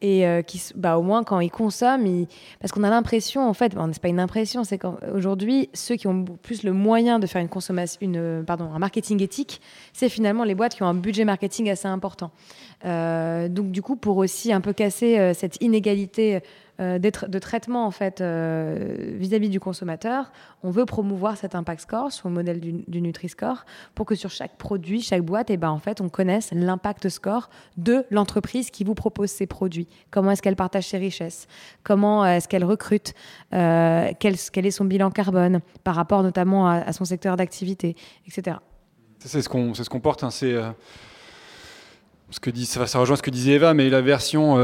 [0.01, 2.25] et euh, qui, bah, au moins quand ils consomment,
[2.59, 6.07] parce qu'on a l'impression, en fait, bon, c'est pas une impression, c'est qu'aujourd'hui, ceux qui
[6.07, 9.61] ont plus le moyen de faire une consommation, une, euh, pardon, un marketing éthique,
[9.93, 12.31] c'est finalement les boîtes qui ont un budget marketing assez important.
[12.83, 16.39] Euh, donc du coup, pour aussi un peu casser cette inégalité euh,
[16.81, 20.31] de traitement en fait euh, vis-à-vis du consommateur,
[20.63, 24.57] on veut promouvoir cet impact score sur le modèle du, Nutri-Score pour que sur chaque
[24.57, 28.83] produit, chaque boîte, et eh ben, en fait, on connaisse l'impact score de l'entreprise qui
[28.83, 29.87] vous propose ces produits.
[30.09, 31.47] Comment est-ce qu'elle partage ses richesses?
[31.83, 33.13] Comment est-ce qu'elle recrute?
[33.53, 37.95] Euh, quel, est son bilan carbone par rapport notamment à, son secteur d'activité,
[38.27, 38.57] etc.
[39.19, 40.23] C'est ce qu'on ce porte.
[40.23, 40.55] Hein, c'est
[42.31, 44.57] ce que dit, ça, rejoint ce que disait Eva, mais la version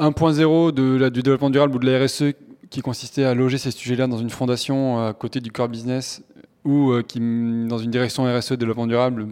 [0.00, 2.32] 1.0 de du développement durable ou de la RSE
[2.70, 6.22] qui consistait à loger ces sujets-là dans une fondation euh, à côté du core business
[6.64, 7.02] ou euh,
[7.68, 9.28] dans une direction RSE développement durable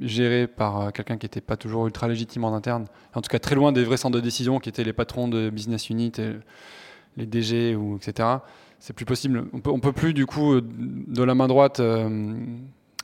[0.00, 3.38] gérée par euh, quelqu'un qui n'était pas toujours ultra légitime en interne, en tout cas
[3.38, 6.12] très loin des vrais centres de décision qui étaient les patrons de business unit,
[7.16, 8.28] les DG ou etc.
[8.78, 9.46] C'est plus possible.
[9.52, 11.80] On peut, peut plus du coup de la main droite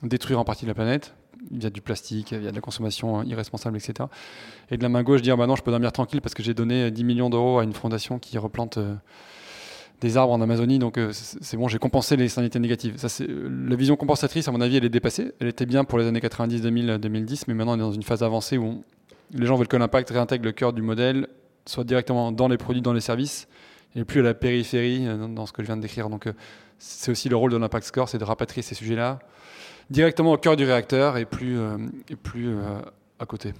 [0.02, 1.14] détruire en partie la planète
[1.50, 4.08] il y a du plastique, il y a de la consommation irresponsable, etc.
[4.70, 6.54] Et de la main gauche, dire bah non, je peux dormir tranquille parce que j'ai
[6.54, 8.94] donné 10 millions d'euros à une fondation qui replante euh,
[10.00, 12.96] des arbres en Amazonie, donc c'est bon, j'ai compensé les externalités négatives.
[12.96, 15.30] Ça, la vision compensatrice, à mon avis, elle est dépassée.
[15.38, 18.02] Elle était bien pour les années 90, 2000, 2010, mais maintenant on est dans une
[18.02, 18.82] phase avancée où
[19.32, 21.28] les gens veulent que l'impact réintègre le cœur du modèle,
[21.66, 23.46] soit directement dans les produits, dans les services,
[23.94, 26.08] et plus à la périphérie, dans ce que je viens de décrire.
[26.08, 26.28] Donc
[26.78, 29.20] c'est aussi le rôle de l'impact score, c'est de rapatrier ces sujets-là
[29.92, 31.58] directement au cœur du réacteur et plus,
[32.08, 32.56] et plus
[33.18, 33.52] à côté.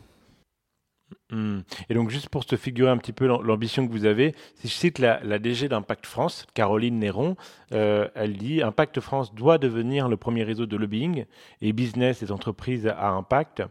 [1.30, 1.60] Hmm.
[1.88, 4.74] Et donc, juste pour se figurer un petit peu l'ambition que vous avez, si je
[4.74, 7.36] cite la, DG d'Impact France, Caroline Néron,
[7.72, 11.24] euh, elle dit Impact France doit devenir le premier réseau de lobbying
[11.60, 13.62] et business des entreprises à impact.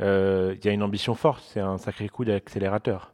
[0.00, 3.12] Euh, il y a une ambition forte, c'est un sacré coup d'accélérateur.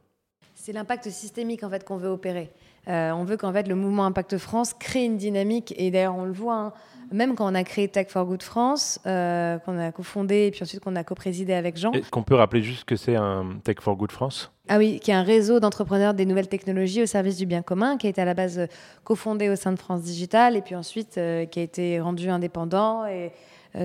[0.55, 2.51] C'est l'impact systémique en fait qu'on veut opérer.
[2.87, 6.25] Euh, on veut qu'en fait le mouvement Impact France crée une dynamique et d'ailleurs on
[6.25, 6.55] le voit.
[6.55, 6.73] Hein,
[7.11, 10.63] même quand on a créé Tech for Good France, euh, qu'on a cofondé et puis
[10.63, 11.91] ensuite qu'on a coprésidé avec Jean.
[11.91, 14.51] Est-ce qu'on peut rappeler juste que c'est un Tech for Good France?
[14.67, 17.97] Ah oui, qui est un réseau d'entrepreneurs des nouvelles technologies au service du bien commun,
[17.97, 18.67] qui a été à la base euh,
[19.03, 23.05] cofondé au sein de France Digital et puis ensuite euh, qui a été rendu indépendant
[23.05, 23.31] et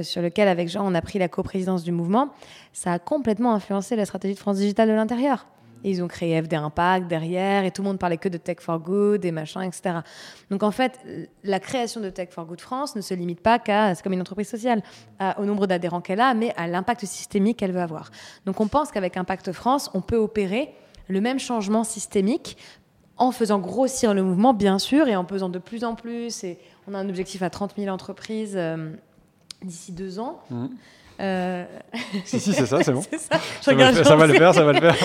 [0.01, 2.31] sur lequel, avec Jean, on a pris la coprésidence du mouvement.
[2.73, 5.45] Ça a complètement influencé la stratégie de France Digital de l'intérieur
[5.85, 8.79] ils ont créé FD Impact derrière, et tout le monde parlait que de Tech for
[8.79, 9.99] Good et machin, etc.
[10.51, 10.99] Donc en fait,
[11.45, 14.21] la création de Tech for Good France ne se limite pas qu'à, c'est comme une
[14.21, 14.83] entreprise sociale,
[15.39, 18.11] au nombre d'adhérents qu'elle a, mais à l'impact systémique qu'elle veut avoir.
[18.47, 20.75] Donc on pense qu'avec Impact France, on peut opérer
[21.09, 22.57] le même changement systémique
[23.17, 26.45] en faisant grossir le mouvement, bien sûr, et en pesant de plus en plus.
[26.45, 28.93] Et on a un objectif à 30 000 entreprises euh,
[29.63, 30.41] d'ici deux ans.
[30.51, 30.67] Mmh.
[31.21, 31.65] Euh...
[32.25, 33.03] Si, si, c'est ça, c'est bon.
[33.19, 33.39] ça.
[33.61, 34.97] Ça, va ça, va le faire, ça va le faire.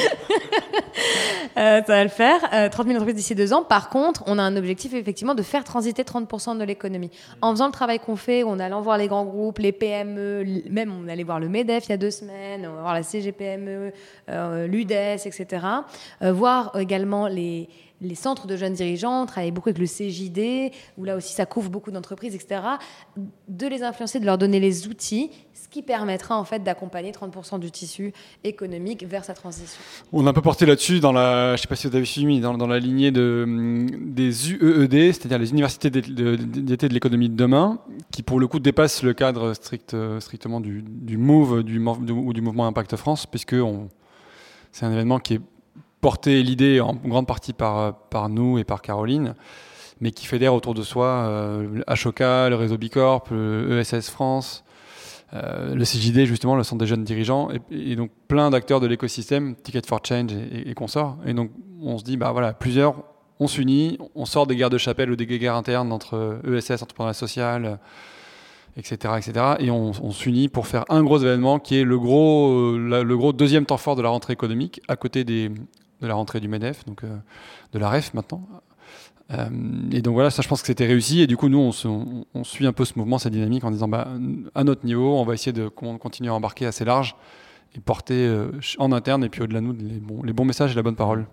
[1.58, 2.40] Euh, ça va le faire.
[2.72, 3.64] 30 000 entreprises d'ici deux ans.
[3.64, 7.12] Par contre, on a un objectif effectivement de faire transiter 30% de l'économie.
[7.42, 10.94] En faisant le travail qu'on fait, en allant voir les grands groupes, les PME, même
[10.94, 13.92] on allait voir le MEDEF il y a deux semaines, on va voir la CGPME,
[14.30, 15.66] euh, l'UDES, etc.
[16.22, 17.68] Euh, voir également les
[18.02, 21.70] les centres de jeunes dirigeants, travaillent beaucoup avec le CJD, où là aussi ça couvre
[21.70, 22.62] beaucoup d'entreprises, etc.,
[23.48, 27.60] de les influencer, de leur donner les outils, ce qui permettra en fait d'accompagner 30%
[27.60, 29.82] du tissu économique vers sa transition.
[30.14, 32.40] On a un peu porté là-dessus dans la, je sais pas si vous avez suivi,
[32.40, 37.80] dans, la lignée de, des UEED, c'est-à-dire les universités d'été de l'économie de demain,
[38.12, 42.42] qui pour le coup dépassent le cadre strict, strictement du, du MOVE du, ou du
[42.42, 43.56] mouvement Impact France, puisque
[44.72, 45.42] c'est un événement qui est
[46.02, 49.36] porté l'idée en grande partie par, par nous et par Caroline,
[50.02, 54.64] mais qui fédère autour de soi euh, Ashoka, le réseau Bicorp, le ESS France,
[55.34, 59.56] euh, le CJD, justement, le Centre des jeunes dirigeants, et, donc plein d'acteurs de l'écosystème,
[59.56, 61.18] Ticket for Change et, consorts.
[61.26, 63.04] Et donc, on se dit, bah voilà, plusieurs,
[63.40, 67.14] on s'unit, on sort des guerres de chapelle ou des guerres internes entre ESS, entrepreneuriat
[67.14, 67.80] social,
[68.78, 69.46] etc., etc.
[69.60, 73.34] Et on, s'unit pour faire un gros événement qui est le gros, euh, le gros
[73.34, 75.52] deuxième temps fort de la rentrée économique, à côté des,
[76.02, 77.18] de la rentrée du MEDEF, donc euh,
[77.74, 78.48] de la REF maintenant.
[79.32, 79.48] Euh,
[79.92, 81.22] et donc voilà, ça je pense que c'était réussi.
[81.22, 84.08] Et du coup, nous, on, suit un peu ce mouvement, cette dynamique en disant, bah,
[84.56, 87.16] à notre niveau, on va essayer de continuer à embarquer assez large
[87.76, 90.72] et porter euh, en interne et puis au-delà de nous les bons, les bons messages
[90.72, 91.28] et la bonne parole.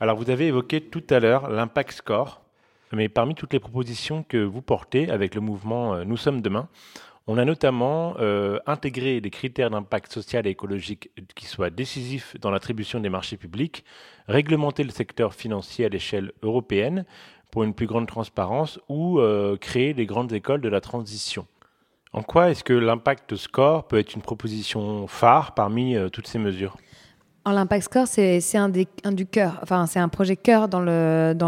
[0.00, 2.42] Alors vous avez évoqué tout à l'heure l'impact score,
[2.92, 6.68] mais parmi toutes les propositions que vous portez avec le mouvement Nous sommes demain,
[7.30, 12.50] on a notamment euh, intégré des critères d'impact social et écologique qui soient décisifs dans
[12.50, 13.84] l'attribution des marchés publics,
[14.26, 17.04] réglementer le secteur financier à l'échelle européenne
[17.52, 21.46] pour une plus grande transparence ou euh, créer des grandes écoles de la transition.
[22.12, 26.40] En quoi est-ce que l'impact score peut être une proposition phare parmi euh, toutes ces
[26.40, 26.76] mesures?
[27.52, 30.80] L'impact score, c'est un, du cœur, enfin c'est un projet cœur dans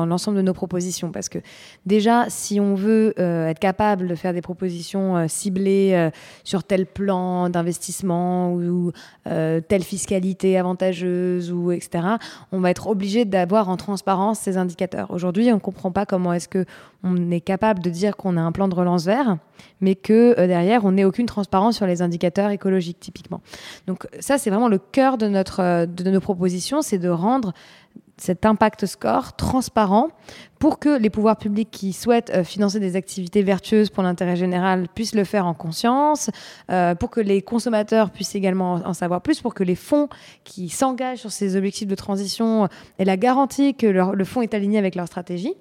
[0.07, 1.39] l'ensemble de nos propositions, parce que
[1.87, 6.11] déjà, si on veut euh, être capable de faire des propositions euh, ciblées euh,
[6.45, 8.93] sur tel plan d'investissement ou,
[9.25, 12.05] telle fiscalité avantageuse ou etc.,
[12.51, 15.11] on va être obligé d'avoir en transparence ces indicateurs.
[15.11, 16.65] Aujourd'hui, on ne comprend pas comment est-ce que
[17.05, 19.39] on est capable de dire qu'on a un plan de relance vert,
[19.81, 23.41] mais que derrière, on n'ait aucune transparence sur les indicateurs écologiques, typiquement.
[23.87, 27.53] Donc ça, c'est vraiment le cœur de notre de nos propositions, c'est de rendre
[28.19, 30.09] cet impact score transparent
[30.59, 34.87] pour que les pouvoirs publics qui souhaitent euh, financer des activités vertueuses pour l'intérêt général
[34.95, 36.31] puissent le faire en conscience,
[36.71, 40.09] euh, pour que les consommateurs puissent également en savoir plus, pour que les fonds
[40.45, 44.79] qui s'engagent sur ces objectifs de transition aient la garantie que le fonds est aligné
[44.79, 45.55] avec leur stratégie.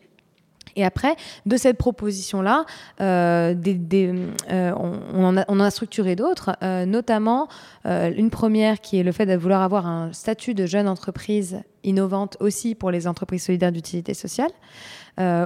[0.75, 2.65] Et après, de cette proposition-là,
[3.01, 3.53] euh,
[3.93, 7.47] euh, on, en a, structuré d'autres, euh, notamment
[7.85, 12.37] une première qui est le fait de vouloir avoir un statut de jeune entreprise innovante
[12.39, 14.51] aussi pour les entreprises solidaires d'utilité sociale.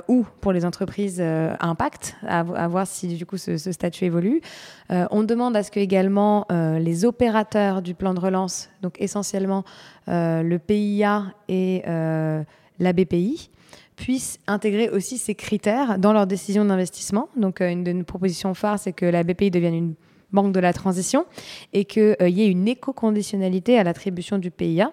[0.08, 4.42] ou pour les entreprises impact, à, voir si du coup ce, ce statut évolue.
[4.90, 9.64] on demande à ce que également les opérateurs du plan de relance, donc essentiellement
[10.08, 13.50] le PIA et la BPI,
[13.96, 17.30] puissent intégrer aussi ces critères dans leurs décisions d'investissement.
[17.38, 19.94] Donc, une de nos propositions phares, c'est que la BPI devienne une
[20.32, 21.26] banque de la transition
[21.74, 24.92] et qu'il y ait une éco-conditionnalité à l'attribution du PIA.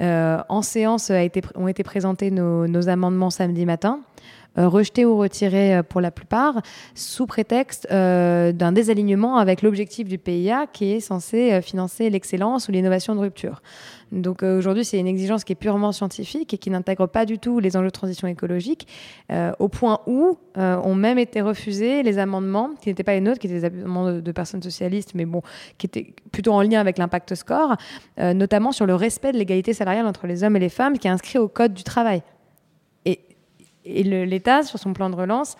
[0.00, 1.10] en séance
[1.54, 4.00] ont été présentés nos amendements samedi matin.
[4.58, 6.62] Euh, rejetés ou retirés euh, pour la plupart,
[6.94, 12.72] sous prétexte euh, d'un désalignement avec l'objectif du PIA qui est censé financer l'excellence ou
[12.72, 13.62] l'innovation de rupture.
[14.10, 17.60] Donc aujourd'hui, c'est une exigence qui est purement scientifique et qui n'intègre pas du tout
[17.60, 18.88] les enjeux de transition écologique,
[19.58, 23.48] au point où ont même été refusés les amendements qui n'étaient pas les nôtres, qui
[23.48, 25.42] étaient des amendements de, de, personnes socialistes, mais bon,
[25.76, 27.76] qui étaient plutôt en lien avec l'impact score,
[28.16, 31.10] notamment sur le respect de l'égalité salariale entre les hommes et les femmes, qui est
[31.10, 32.22] inscrit au Code du travail
[33.88, 35.56] et l'État, sur son plan de relance,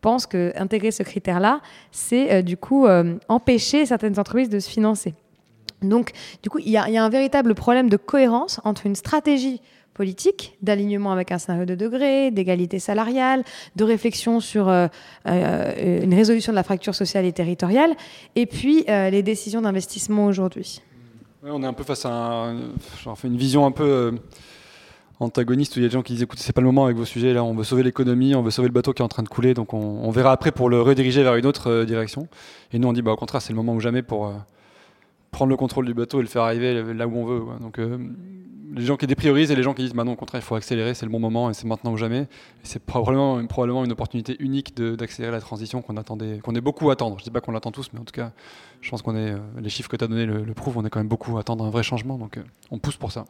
[0.00, 4.68] pense que intégrer ce critère-là, c'est euh, du coup euh, empêcher certaines entreprises de se
[4.68, 5.14] financer.
[5.82, 6.10] Donc,
[6.42, 9.60] du coup, il y, a un véritable problème de cohérence entre une stratégie
[9.94, 13.44] politique, d'alignement avec un scénario de degré, d'égalité salariale,
[13.76, 14.88] de réflexion sur euh,
[15.24, 17.94] une résolution de la fracture sociale et territoriale,
[18.34, 20.80] et puis les décisions d'investissement aujourd'hui.
[21.44, 22.56] on est un peu face à un,
[23.22, 24.18] une vision un peu
[25.20, 26.96] antagoniste où il y a des gens qui disent écoutez, c'est pas le moment avec
[26.96, 29.08] vos sujets, là, on veut sauver l'économie, on veut sauver le bateau qui est en
[29.08, 32.28] train de couler, donc on, verra après pour le rediriger vers une autre euh, direction.
[32.72, 34.34] Et nous, on dit bah, au contraire, c'est le moment ou jamais pour euh,
[35.30, 37.42] prendre le contrôle du bateau et le faire arriver là où on veut.
[37.60, 37.98] Donc euh,
[38.74, 40.54] les gens qui dépriorisent et les gens qui disent bah non, au contraire, il faut
[40.54, 42.28] accélérer, c'est le bon moment et c'est maintenant ou jamais.
[42.62, 46.92] C'est probablement, probablement une opportunité unique d'accélérer la transition qu'on attendait, qu'on est beaucoup à
[46.92, 47.16] attendre.
[47.18, 48.30] Je dis pas qu'on l'attend tous, mais en tout cas,
[48.80, 50.90] je pense qu'on est, les chiffres que tu as donnés le, le, prouvent, on est
[50.90, 52.38] quand même beaucoup à attendre un vrai changement, donc
[52.70, 53.24] on pousse pour ça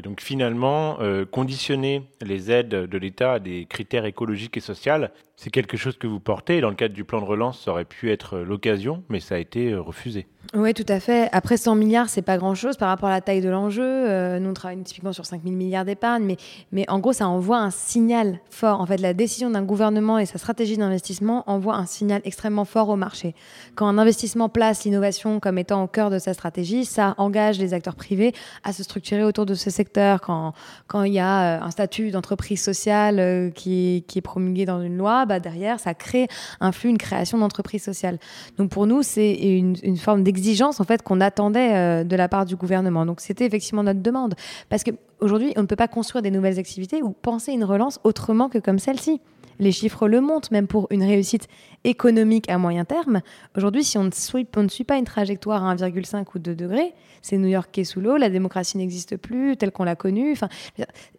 [0.00, 5.50] donc finalement, euh, conditionner les aides de l'État à des critères écologiques et sociaux, c'est
[5.50, 6.60] quelque chose que vous portez.
[6.60, 9.38] Dans le cadre du plan de relance, ça aurait pu être l'occasion, mais ça a
[9.38, 10.26] été euh, refusé.
[10.54, 11.30] Oui, tout à fait.
[11.32, 13.82] Après 100 milliards, c'est pas grand-chose par rapport à la taille de l'enjeu.
[13.82, 16.36] Euh, nous, on travaille typiquement sur 5 000 milliards d'épargne, mais,
[16.72, 18.82] mais en gros, ça envoie un signal fort.
[18.82, 22.90] En fait, la décision d'un gouvernement et sa stratégie d'investissement envoie un signal extrêmement fort
[22.90, 23.34] au marché.
[23.76, 27.72] Quand un investissement place l'innovation comme étant au cœur de sa stratégie, ça engage les
[27.72, 30.20] acteurs privés à se structurer autour de ce secteur.
[30.20, 30.52] Quand,
[30.86, 34.82] quand il y a euh, un statut d'entreprise sociale euh, qui, qui est promulgué dans
[34.82, 36.28] une loi, bah derrière, ça crée
[36.60, 38.18] un flux, une création d'entreprise sociale.
[38.58, 42.28] Donc pour nous, c'est une, une forme d'exigence en fait qu'on attendait euh, de la
[42.28, 43.06] part du gouvernement.
[43.06, 44.34] Donc c'était effectivement notre demande
[44.68, 48.48] parce qu'aujourd'hui on ne peut pas construire des nouvelles activités ou penser une relance autrement
[48.48, 49.20] que comme celle-ci.
[49.62, 51.46] Les chiffres le montrent, même pour une réussite
[51.84, 53.20] économique à moyen terme.
[53.56, 54.44] Aujourd'hui, si on ne, suit,
[54.84, 58.16] pas une trajectoire à 1,5 ou 2 degrés, c'est New York qui est sous l'eau,
[58.16, 60.32] la démocratie n'existe plus telle qu'on l'a connue.
[60.32, 60.48] Enfin,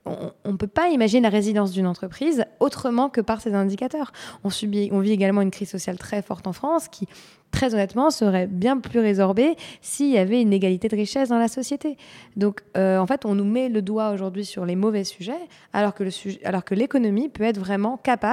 [0.06, 4.12] on ne peut pas imaginer la résilience d'une entreprise autrement que par ces indicateurs.
[4.44, 7.08] On, subit, on vit également une crise sociale très forte en France qui
[7.54, 11.48] très honnêtement, serait bien plus résorbé s'il y avait une égalité de richesse dans la
[11.48, 11.98] société.
[12.36, 15.40] Donc, euh, en fait, on nous met le doigt aujourd'hui sur les mauvais sujets,
[15.72, 18.33] alors que l'économie peut être vraiment capable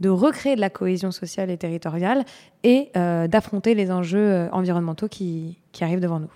[0.00, 2.24] de recréer de la cohésion sociale et territoriale
[2.62, 6.30] et euh, d'affronter les enjeux euh, environnementaux qui, arrivent devant nous.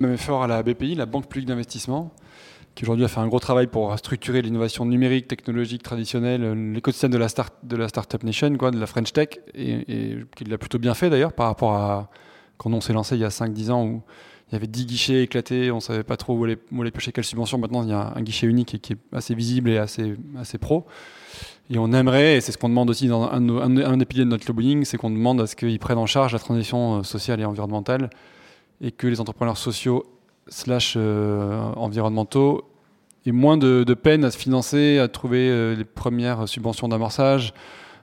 [0.00, 2.12] Même effort à la BPI, la Banque publique d'investissement,
[2.74, 7.18] qui aujourd'hui a fait un gros travail pour structurer l'innovation numérique, technologique, traditionnelle, l'écosystème de
[7.18, 11.32] la, Startup Nation, de la French Tech, et, et qui l'a plutôt bien fait d'ailleurs
[11.32, 12.10] par rapport à
[12.58, 14.02] quand on s'est lancé il y a 5-10 ans où
[14.48, 16.92] il y avait 10 guichets éclatés, on ne savait pas trop où aller, où aller
[16.92, 17.58] piocher quelle subvention.
[17.58, 20.86] Maintenant, il y a un guichet unique qui est assez visible et assez, assez pro.
[21.68, 24.46] Et on aimerait, et c'est ce qu'on demande aussi dans un, des piliers de notre
[24.46, 27.44] lobbying, c'est qu'on demande à ce qu'ils prennent en charge la transition euh, sociale et
[27.44, 28.10] environnementale
[28.80, 30.04] et que les entrepreneurs sociaux
[30.46, 32.70] slash euh, environnementaux
[33.24, 37.52] et moins de, peine à se financer, à trouver euh, les premières subventions d'amorçage,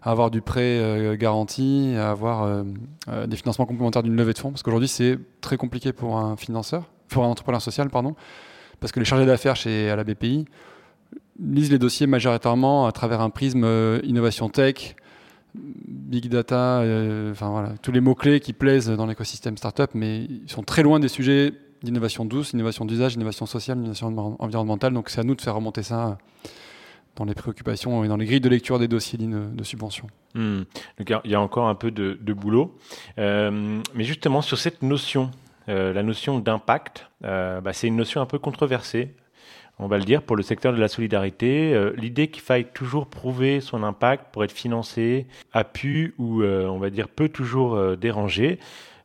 [0.02, 2.66] à avoir du prêt garanti, à avoir
[3.26, 4.50] des financements complémentaires d'une levée de fonds.
[4.50, 8.14] Parce qu'aujourd'hui, c'est très compliqué pour un financeur, pour un entrepreneur social, pardon,
[8.82, 10.44] parce que les chargés d'affaires chez à la BPI
[11.40, 13.66] lisent les dossiers majoritairement à travers un prisme
[14.04, 14.96] innovation tech,
[15.56, 16.84] big data,
[17.32, 21.00] enfin voilà, tous les mots-clés qui plaisent dans l'écosystème startup, mais ils sont très loin
[21.00, 24.94] des sujets d'innovation douce, innovation d'usage, innovation sociale, innovation environnementale.
[24.94, 26.18] Donc c'est à nous de faire remonter ça
[27.16, 30.08] dans les préoccupations et dans les grilles de lecture des dossiers de subvention.
[30.34, 30.64] Hmm.
[30.98, 32.76] Donc il y a encore un peu de, boulot.
[33.20, 35.30] Euh, mais justement, sur cette notion,
[35.70, 39.16] euh, la notion d'impact, euh, bah, c'est une notion un peu controversée,
[39.80, 41.92] on va le dire, pour le secteur de la solidarité.
[41.98, 46.90] L'idée qu'il faille toujours prouver son impact pour être financé a pu ou on va
[46.90, 48.60] dire peut toujours déranger.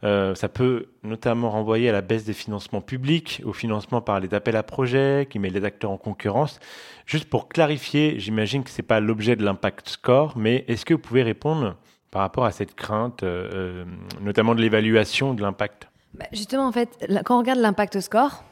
[0.05, 4.33] Euh, ça peut notamment renvoyer à la baisse des financements publics, au financement par les
[4.33, 6.61] appels à projets qui met les acteurs en concurrence.
[7.07, 10.95] Juste pour clarifier, j'imagine que ce n'est pas l'objet de l'impact score, mais est-ce que
[10.95, 11.77] vous pouvez répondre
[12.11, 13.85] par rapport à cette crainte, euh, euh,
[14.21, 15.89] notamment de l'évaluation de l'impact?
[16.15, 16.91] Bah, Justement, en fait,
[17.25, 18.45] quand on regarde l'impact score,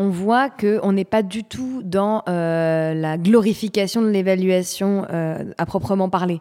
[0.00, 5.66] on voit qu'on n'est pas du tout dans euh, la glorification de l'évaluation euh, à
[5.66, 6.40] proprement parler.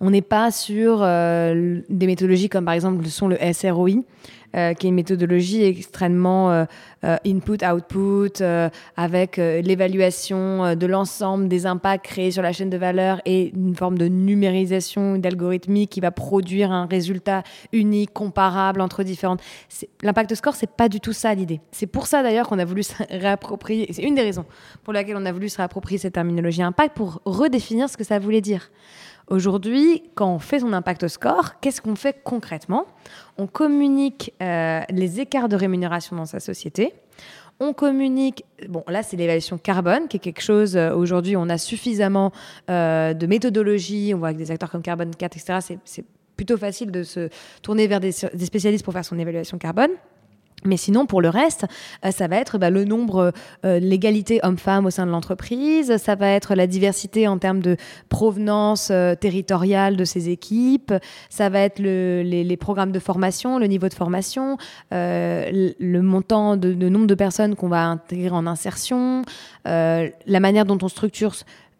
[0.00, 4.02] On n'est pas sur euh, des méthodologies comme par exemple le sont le SROI,
[4.54, 6.64] euh, qui est une méthodologie extrêmement euh,
[7.04, 8.42] euh, input-output,
[8.96, 13.98] avec l'évaluation de l'ensemble des impacts créés sur la chaîne de valeur et une forme
[13.98, 19.40] de numérisation d'algorithmique qui va produire un résultat unique, comparable entre différentes.
[20.02, 21.60] L'impact score, c'est pas du tout ça l'idée.
[21.70, 24.46] C'est pour ça d'ailleurs qu'on a voulu se réapproprier, c'est une des raisons
[24.84, 28.18] pour laquelle on a voulu se réapproprier cette terminologie impact pour redéfinir ce que ça
[28.18, 28.70] voulait dire.
[29.28, 32.86] Aujourd'hui, quand on fait son impact score, qu'est-ce qu'on fait concrètement?
[33.38, 36.94] On communique euh, les écarts de rémunération dans sa société.
[37.58, 41.58] On communique, bon là c'est l'évaluation carbone, qui est quelque chose, euh, aujourd'hui on a
[41.58, 42.30] suffisamment
[42.70, 45.78] euh, de méthodologie, on voit avec des acteurs comme Carbone 4, etc.
[45.84, 46.04] C'est
[46.36, 47.30] plutôt facile de se
[47.62, 49.90] tourner vers des spécialistes pour faire son évaluation carbone.
[50.66, 51.66] Mais sinon, pour le reste,
[52.04, 53.32] euh, ça va être bah, le nombre,
[53.64, 57.76] euh, l'égalité homme-femme au sein de l'entreprise, ça va être la diversité en termes de
[58.08, 60.92] provenance euh, territoriale de ses équipes,
[61.30, 64.56] ça va être le, les, programmes de formation, le niveau de formation,
[64.90, 69.22] le, montant de, de, nombre de personnes qu'on va intégrer en insertion,
[69.64, 71.34] la manière dont on structure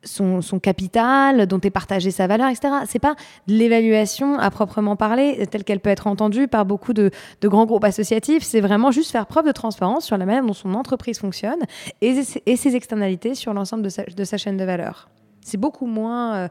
[0.06, 2.68] son, capital, dont est partagée sa valeur, etc.
[2.86, 3.14] C'est pas
[3.46, 7.10] de l'évaluation à proprement parler, telle qu'elle peut être entendue par beaucoup de,
[7.42, 8.42] grands groupes associatifs.
[8.42, 11.60] C'est vraiment juste faire preuve de transparence sur la manière dont son entreprise fonctionne
[12.00, 15.08] et, ses externalités sur l'ensemble de sa, chaîne de valeur.
[15.42, 16.34] C'est beaucoup moins.
[16.34, 16.48] Euh,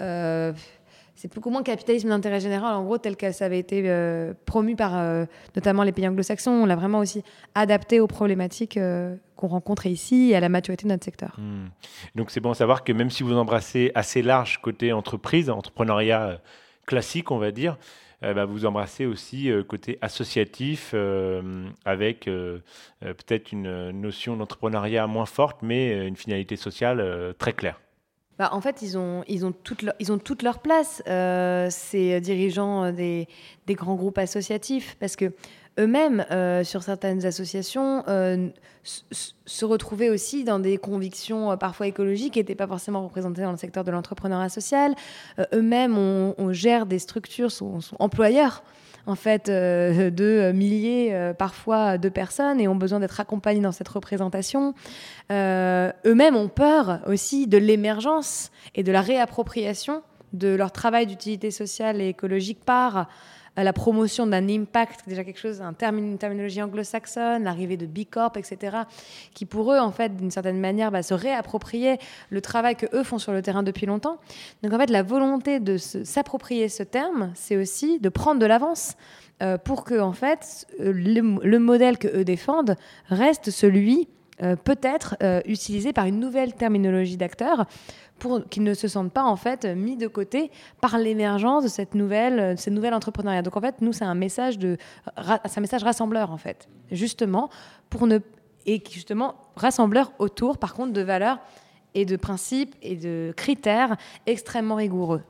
[0.00, 0.52] euh,
[1.24, 4.34] c'est beaucoup moins capitalisme d'intérêt général, en gros, tel que ça avait été euh,
[4.76, 6.50] par notamment les pays anglo-saxons.
[6.50, 7.22] On l'a vraiment aussi
[7.54, 8.78] adapté aux problématiques
[9.36, 11.34] qu'on rencontre ici et à la maturité de notre secteur.
[11.38, 11.68] Hmm.
[12.14, 16.22] Donc c'est bon à savoir que même si vous embrassez assez large côté entreprise, entrepreneuriat
[16.22, 16.36] euh,
[16.86, 17.78] classique, on va dire,
[18.22, 20.94] euh, bah, vous embrassez aussi euh, côté associatif
[21.84, 22.24] avec
[23.00, 27.80] peut-être une notion d'entrepreneuriat moins forte, mais une finalité sociale très claire.
[28.38, 30.18] Bah, en fait, ils ont, ils ont, toute, leur, ils ont
[30.62, 31.02] place,
[31.70, 33.28] ces dirigeants des,
[33.66, 35.32] des, grands groupes associatifs, parce que
[35.78, 38.48] eux-mêmes, euh, sur certaines associations, euh,
[38.84, 43.50] se retrouvaient aussi dans des convictions euh, parfois écologiques qui n'étaient pas forcément représentées dans
[43.50, 44.94] le secteur de l'entrepreneuriat social.
[45.52, 48.62] Eux-mêmes, on, gère des structures, sont, employeurs
[49.06, 54.74] en fait de milliers parfois de personnes et ont besoin d'être accompagnés dans cette représentation.
[55.30, 62.00] Eux-mêmes ont peur aussi de l'émergence et de la réappropriation de leur travail d'utilité sociale
[62.00, 63.08] et écologique par
[63.62, 68.36] la promotion d'un impact, déjà quelque chose, un une terminologie anglo-saxonne, l'arrivée de B Corp,
[68.36, 68.78] etc.,
[69.32, 71.98] qui pour eux, en fait, d'une certaine manière, va se réapproprier
[72.30, 74.18] le travail que eux font sur le terrain depuis longtemps.
[74.62, 78.96] Donc en fait, la volonté de s'approprier ce terme, c'est aussi de prendre de l'avance.
[79.42, 82.76] Euh, pour que en fait le, modèle que eux défendent
[83.08, 84.06] reste celui
[84.42, 87.66] euh, peut-être euh, utilisé par une nouvelle terminologie d'acteurs
[88.18, 91.94] pour qu'ils ne se sentent pas en fait mis de côté par l'émergence de cette
[91.94, 93.42] nouvelle, de cette nouvelle entrepreneuriat.
[93.42, 94.76] Donc en fait, nous, c'est un message de,
[95.16, 97.50] un message rassembleur en fait, justement
[97.90, 98.18] pour ne
[98.66, 101.38] et justement rassembleur autour, par contre, de valeurs
[101.94, 105.22] et de principes et de critères extrêmement rigoureux.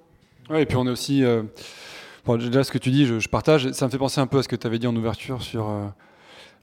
[0.51, 1.25] Oui, et puis on est aussi.
[1.25, 1.43] Euh,
[2.39, 3.71] déjà, ce que tu dis, je, partage.
[3.73, 5.69] Ça me fait penser un peu à ce que tu avais dit en ouverture sur.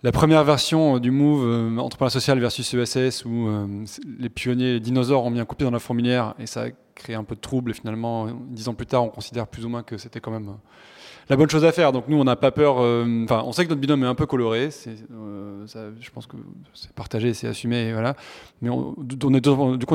[0.02, 3.68] Euh, la première version euh, du move euh, entrepreneur social versus ESS où euh,
[4.20, 7.16] les pionniers, les dinosaures ont mis un coup dans la fourmilière et ça a créé
[7.16, 9.84] un peu de trouble et finalement dix ans plus tard on considère plus ou moins
[9.84, 10.58] que c'était quand même
[11.30, 11.92] la bonne chose à faire.
[11.92, 14.26] Donc nous on n'a pas peur, enfin on sait que notre binôme est un peu
[14.26, 16.36] coloré, je pense que
[16.74, 18.16] c'est partagé, c'est assumé, voilà.
[18.62, 19.34] Mais du coup on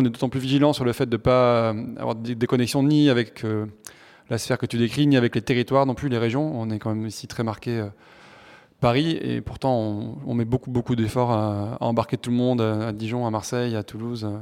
[0.04, 3.44] est d'autant plus vigilant sur le fait de ne pas avoir des connexions ni avec
[4.30, 6.58] la sphère que tu décris, ni avec les territoires non plus, les régions.
[6.58, 7.86] On est quand même ici très marqué
[8.80, 13.26] Paris et pourtant on, met beaucoup beaucoup d'efforts à, embarquer tout le monde à, Dijon,
[13.26, 14.38] à Marseille, à Toulouse, euh,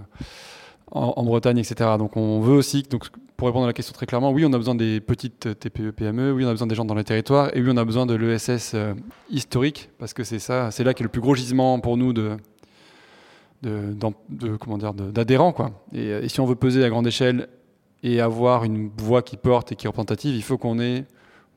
[0.90, 1.90] en, Bretagne, etc.
[1.98, 4.58] Donc on veut aussi, donc pour répondre à la question très clairement, oui on a
[4.58, 7.62] besoin des petites TPE, PME, oui on a besoin des gens dans les territoires et
[7.62, 8.94] oui on a besoin de l'ESS euh,
[9.30, 12.12] historique parce que c'est ça, c'est là qui est le plus gros gisement pour nous
[12.12, 12.36] de
[13.62, 15.70] d'adhérents quoi.
[15.94, 17.48] Et, et si on veut peser à grande échelle
[18.02, 21.06] et avoir une voix qui porte et qui est représentative, il faut qu'on ait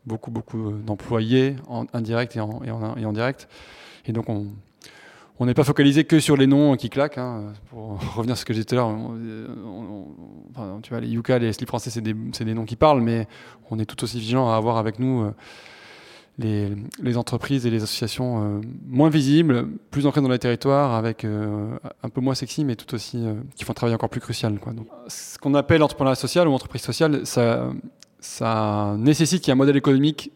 [0.08, 3.48] beaucoup, beaucoup euh, d'employés en indirect et en, direct.
[4.06, 7.18] Et donc, on, n'est pas focalisé que sur les noms qui claquent.
[7.18, 7.54] Hein.
[7.70, 8.96] Pour revenir à ce que j'ai dit tout à l'heure,
[10.82, 13.28] tu vois, les Yuka, les slips français, c'est des, noms qui parlent, mais
[13.70, 18.44] on est tout aussi vigilant à avoir avec nous euh, les, entreprises et les associations
[18.44, 22.96] euh, moins visibles, plus ancrées dans les territoires, avec un peu moins sexy, mais tout
[22.96, 24.58] aussi qui font un travail encore plus crucial.
[25.10, 27.70] Ce qu'on appelle entrepreneuriat social ou entreprise sociale, ça,
[28.20, 30.32] ça nécessite qu'il y ait un modèle économique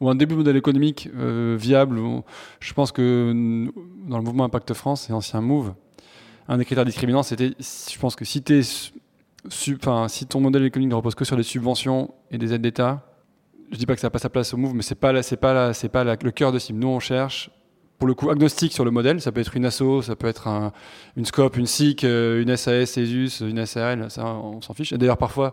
[0.00, 1.08] ou un début de modèle économique
[1.56, 2.00] viable.
[2.60, 3.32] je pense que
[4.08, 5.74] dans le mouvement Impact France et ancien Move,
[6.48, 8.42] un des critères discriminants, c'était, je pense que si,
[9.48, 13.06] si ton modèle économique ne repose que sur des subventions et des aides d'État,
[13.70, 16.04] je dis pas que ça n'a pas sa place au Move, mais c'est pas pas
[16.04, 16.78] le cœur de cible.
[16.78, 17.50] Nous, on cherche
[17.98, 19.20] pour le coup agnostique sur le modèle.
[19.20, 20.72] Ça peut être une ASSO, ça peut être
[21.16, 24.10] une SCOP, une SIC, euh, une SAS, une SRL.
[24.10, 24.92] Ça, on s'en fiche.
[24.92, 25.52] Et d'ailleurs, parfois,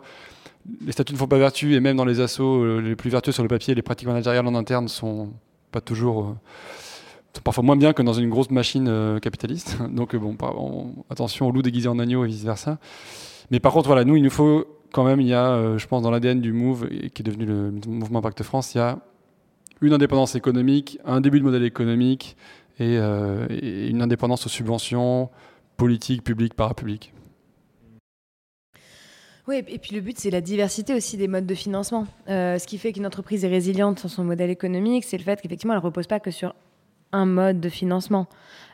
[0.85, 3.31] les statuts ne font pas vertu, et même dans les assos euh, les plus vertueux
[3.31, 5.29] sur le papier, les pratiques managériales en interne sont
[5.71, 6.25] pas toujours.
[6.25, 9.77] Euh, parfois moins bien que dans une grosse machine capitaliste.
[9.89, 10.35] Donc, bon,
[11.09, 12.77] attention au loup déguisé en agneau et vice versa.
[13.51, 15.87] Mais par contre, voilà, nous, il nous faut quand même, il y a, euh, je
[15.87, 18.99] pense, dans l'ADN du Move, qui est devenu le mouvement Impact France, il y a
[19.81, 22.37] une indépendance économique, un début de modèle économique
[22.79, 25.29] et, euh, une indépendance aux subventions
[25.77, 27.13] politiques, publiques, parapubliques.
[29.47, 32.05] Oui, et puis le but, c'est la diversité aussi des modes de financement.
[32.29, 35.41] Euh, ce qui fait qu'une entreprise est résiliente sur son modèle économique, c'est le fait
[35.41, 36.53] qu'effectivement, elle ne repose pas que sur
[37.11, 38.27] un mode de financement.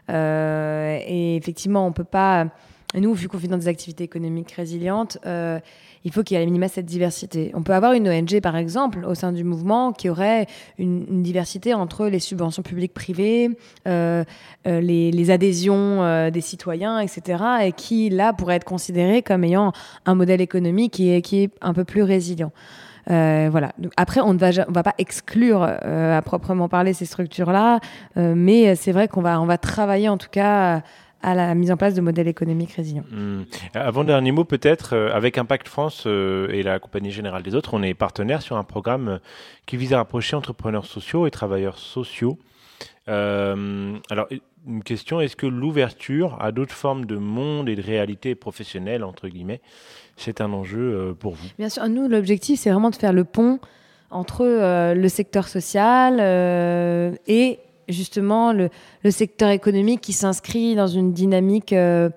[0.09, 2.47] et effectivement, on ne peut pas
[2.95, 5.59] nous, vu qu'on fait dans des activités économiques résilientes, euh,
[6.07, 7.51] il faut qu'il y ait à minima cette diversité.
[7.53, 10.47] On peut avoir une ONG, par exemple, au sein du mouvement, qui aurait
[10.77, 13.49] une, diversité entre les subventions publiques privées,
[13.89, 14.23] euh,
[14.67, 19.73] euh, les, adhésions des citoyens, etc., et qui, là, pourrait être considérée comme ayant
[20.05, 22.53] un modèle économique qui est, un peu plus résilient.
[23.07, 23.73] voilà.
[23.97, 27.81] après, on ne va, pas exclure à proprement parler ces structures-là,
[28.15, 30.81] mais c'est vrai qu'on va, on va travailler en tout cas
[31.21, 33.05] à la mise en place de modèles économiques résilients.
[33.11, 33.43] Hmm.
[33.73, 37.81] Avant-dernier mot peut-être, euh, avec Impact France euh, et la Compagnie Générale des Autres, on
[37.81, 39.17] est partenaire sur un programme euh,
[39.65, 42.37] qui vise à rapprocher entrepreneurs sociaux et travailleurs sociaux.
[43.07, 44.27] alors,
[44.67, 49.29] une question, est-ce que l'ouverture à d'autres formes de monde et de réalité professionnelle, entre
[49.29, 49.61] guillemets,
[50.17, 51.47] c'est un enjeu pour vous?
[51.57, 53.59] Bien sûr, nous, l'objectif, c'est vraiment de faire le pont
[54.09, 54.43] entre
[54.93, 56.19] le secteur social
[57.27, 58.69] et justement le,
[59.09, 62.09] secteur économique qui s'inscrit dans une dynamique euh,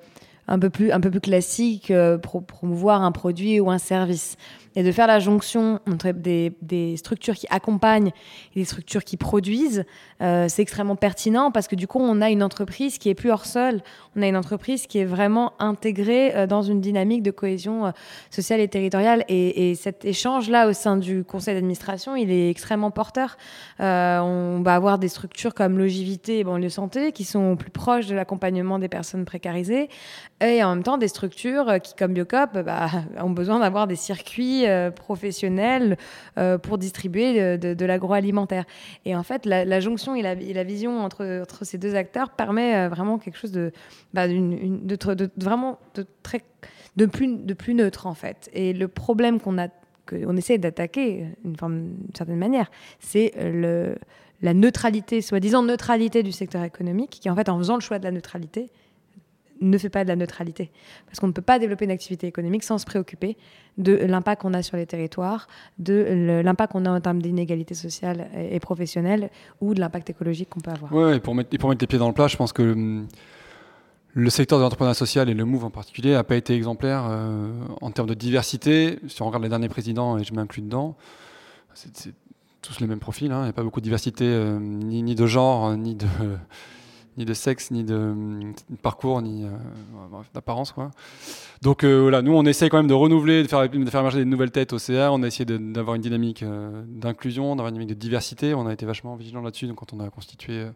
[0.49, 4.37] un, peu plus, un peu plus classique, euh, pour promouvoir un produit ou un service
[4.77, 8.12] et de faire la jonction entre des, structures qui accompagnent
[8.55, 9.85] et des structures qui produisent,
[10.23, 13.31] euh, c'est extrêmement pertinent parce que du coup, on a une entreprise qui est plus
[13.31, 13.81] hors sol,
[14.16, 17.91] on a une entreprise qui est vraiment intégrée euh, dans une dynamique de cohésion euh,
[18.31, 19.25] sociale et territoriale.
[19.29, 23.37] Et, et cet échange-là au sein du conseil d'administration, il est extrêmement porteur.
[23.79, 28.14] on va avoir des structures comme Logivité et Banlieue Santé qui sont plus proches de
[28.14, 29.89] l'accompagnement des personnes précarisées
[30.41, 32.89] et en même temps des structures qui, comme Biocop, bah,
[33.21, 35.97] ont besoin d'avoir des circuits euh, professionnels
[36.39, 38.65] euh, pour distribuer de, l'agroalimentaire.
[39.05, 43.19] Et en fait, la, jonction et la, vision entre, ces deux acteurs permet euh, vraiment
[43.19, 43.73] quelque chose de,
[44.15, 46.43] bah, de, vraiment de très
[46.97, 48.51] de plus, de neutre en fait.
[48.53, 49.69] Et le problème qu'on a
[50.37, 53.33] essaie d'attaquer d'une certaine manière, c'est
[54.43, 58.05] la neutralité, soi-disant neutralité du secteur économique, qui en fait, en faisant le choix de
[58.05, 58.71] la neutralité,
[59.61, 60.71] ne fait pas de la neutralité.
[61.07, 63.37] Parce qu'on ne peut pas développer une activité économique sans se préoccuper
[63.79, 65.49] de l'impact qu'on a sur les territoires,
[65.79, 69.31] de l'impact qu'on a en termes d'inégalité sociale et professionnelle
[69.61, 70.93] ou de l'impact écologique qu'on peut avoir.
[70.93, 73.09] Oui, et pour mettre, les pieds dans le plat, je pense que hum,
[74.13, 77.53] le secteur de l'entrepreneuriat social et le MOVE en particulier n'a pas été exemplaire euh,
[77.81, 78.99] en termes de diversité.
[79.09, 80.97] Si on regarde les derniers présidents, et je m'inclus dedans,
[81.75, 82.13] c'est
[82.63, 83.31] tous les mêmes profils.
[83.31, 83.41] Hein.
[83.41, 86.07] Il n'y a pas beaucoup de diversité, euh, ni, de genre, ni de
[87.21, 88.14] ni de sexe, ni de,
[88.83, 89.49] parcours, ni euh,
[90.35, 90.73] d'apparence.
[90.73, 90.91] Quoi.
[91.62, 94.25] Donc euh, voilà, nous on essaie quand même de renouveler, de faire, de émerger des
[94.25, 95.12] nouvelles têtes au CA.
[95.12, 98.55] On a essayé d'avoir une dynamique euh, d'inclusion, d'avoir une dynamique de diversité.
[98.55, 100.66] On a été vachement vigilant là-dessus quand on a constitué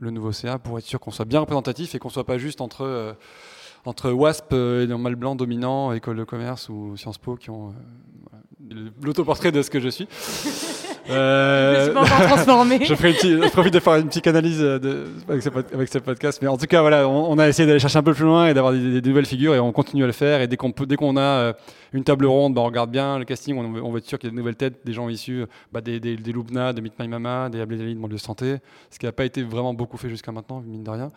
[0.00, 2.60] le nouveau CA pour être sûr qu'on soit bien représentatif et qu'on soit pas juste
[2.60, 3.14] entre
[3.84, 7.74] entre WASP et Mal Blanc dominant, École de commerce ou Sciences Po qui ont
[9.02, 10.08] l'autoportrait de ce que je suis.
[11.10, 12.78] Euh, je me suis pas transformé.
[12.84, 16.38] je, je, profite de faire une petite analyse de, avec, ce, avec, ce, podcast.
[16.42, 18.54] Mais en tout cas, voilà, on, a essayé d'aller chercher un peu plus loin et
[18.54, 20.40] d'avoir des, nouvelles figures et on continue à le faire.
[20.40, 21.52] Et dès qu'on dès qu'on a euh,
[21.92, 24.28] une table ronde, bah, on regarde bien le casting, on, on veut être sûr qu'il
[24.28, 26.98] y a de nouvelles têtes, des gens issus bah, des, des, des Loubna, de Meet
[26.98, 28.56] My Mama, des Ablédali de de Santé,
[28.90, 31.10] ce qui n'a pas été vraiment beaucoup fait jusqu'à maintenant, mine de rien.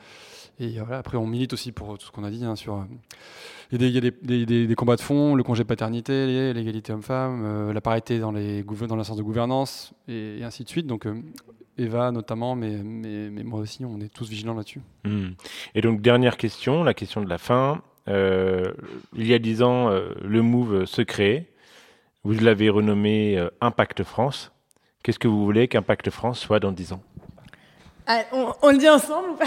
[0.59, 2.75] Et voilà, après, on milite aussi pour tout ce qu'on a dit hein, sur.
[2.75, 2.83] Euh,
[3.71, 7.81] il y a, des, combats de fond, le congé de paternité, l'égalité homme-femme, euh, la
[7.81, 10.87] parité dans, les, dans de gouvernance, et, ainsi de suite.
[10.87, 11.15] Donc, euh,
[11.77, 12.77] Eva notamment, mais,
[13.43, 14.81] moi aussi, on est tous vigilants là-dessus.
[15.03, 15.31] Hmm.
[15.73, 17.81] Et donc, dernière question, la question de la fin.
[18.07, 21.51] il y a dix ans, le Move se crée.
[22.23, 24.51] Vous l'avez renommé Impact France.
[25.03, 27.01] Qu'est-ce que vous voulez qu'Impact France soit dans dix ans?
[28.07, 28.21] Ah,
[28.61, 29.45] on, le dit ensemble ou pas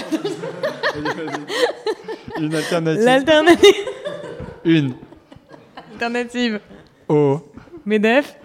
[2.40, 3.04] Une alternative.
[3.04, 3.74] L'alternative.
[4.64, 4.94] Une.
[5.92, 6.60] Alternative.
[7.08, 7.40] Au.
[7.86, 8.36] Medef.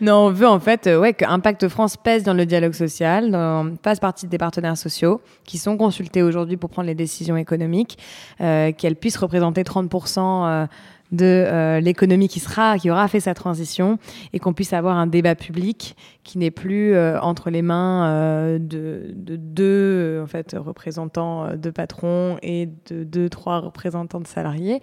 [0.00, 3.30] non, on veut en fait euh, ouais, que Impact France pèse dans le dialogue social,
[3.30, 7.98] dans, fasse partie des partenaires sociaux qui sont consultés aujourd'hui pour prendre les décisions économiques,
[8.40, 10.66] euh, qu'elle puisse représenter 30% euh,
[11.12, 13.98] de euh, l'économie qui sera, qui aura fait sa transition,
[14.32, 18.58] et qu'on puisse avoir un débat public qui n'est plus euh, entre les mains euh,
[18.58, 24.80] de, de deux en fait représentants de patrons et de deux trois représentants de salariés.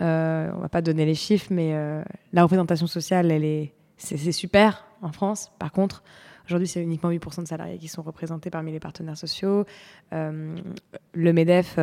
[0.00, 1.74] Euh, on va pas donner les chiffres, mais
[2.32, 5.52] la représentation sociale, elle est, c'est, super en France.
[5.58, 6.02] Par contre,
[6.46, 9.66] aujourd'hui, c'est uniquement 8% de salariés qui sont représentés parmi les partenaires sociaux.
[10.12, 11.74] Le Medef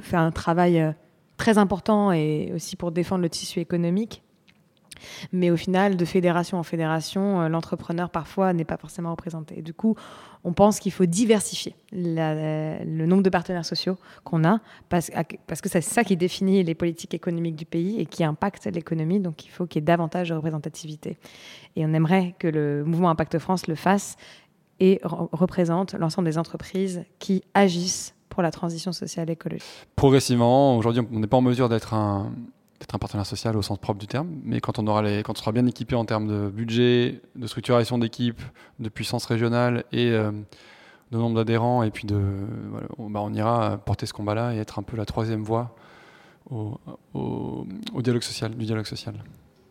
[0.00, 0.92] fait un travail
[1.36, 4.22] très important et aussi pour défendre le tissu économique.
[5.30, 9.60] Mais au final, de fédération en fédération, euh, l'entrepreneur parfois n'est pas forcément représenté.
[9.60, 9.94] Du coup,
[10.42, 15.82] on pense qu'il faut diversifier le nombre de partenaires sociaux qu'on a, parce, que c'est
[15.82, 19.20] ça qui définit les politiques économiques du pays et qui impacte l'économie.
[19.20, 21.18] Donc il faut qu'il y ait davantage de représentativité.
[21.76, 24.16] Et on aimerait que le mouvement Impact France le fasse
[24.80, 29.64] et re- représente l'ensemble des entreprises qui agissent pour la transition sociale et écologique.
[29.96, 32.30] Progressivement, aujourd'hui, on n'est pas en mesure d'être un,
[32.80, 35.32] d'être un partenaire social au sens propre du terme, mais quand on, aura les, quand
[35.32, 38.42] on sera bien équipé en termes de budget, de structuration d'équipe,
[38.78, 40.30] de puissance régionale et euh,
[41.12, 42.20] de nombre d'adhérents, et puis de,
[42.70, 45.74] voilà, on, bah, on ira porter ce combat-là et être un peu la troisième voie
[46.50, 46.78] au,
[47.14, 49.14] au- au dialogue social, du dialogue social.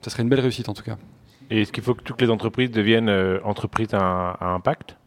[0.01, 0.97] Ça serait une belle réussite en tout cas.
[1.51, 4.97] Et est-ce qu'il faut que toutes les entreprises deviennent euh, entreprises à, à impact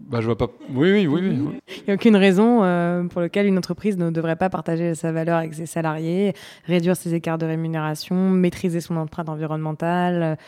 [0.00, 0.48] Bah, je vois pas.
[0.70, 1.38] Oui, oui, oui, oui.
[1.40, 1.60] oui.
[1.78, 5.12] Il n'y a aucune raison euh, pour laquelle une entreprise ne devrait pas partager sa
[5.12, 6.34] valeur avec ses salariés,
[6.64, 10.38] réduire ses écarts de rémunération, maîtriser son empreinte environnementale.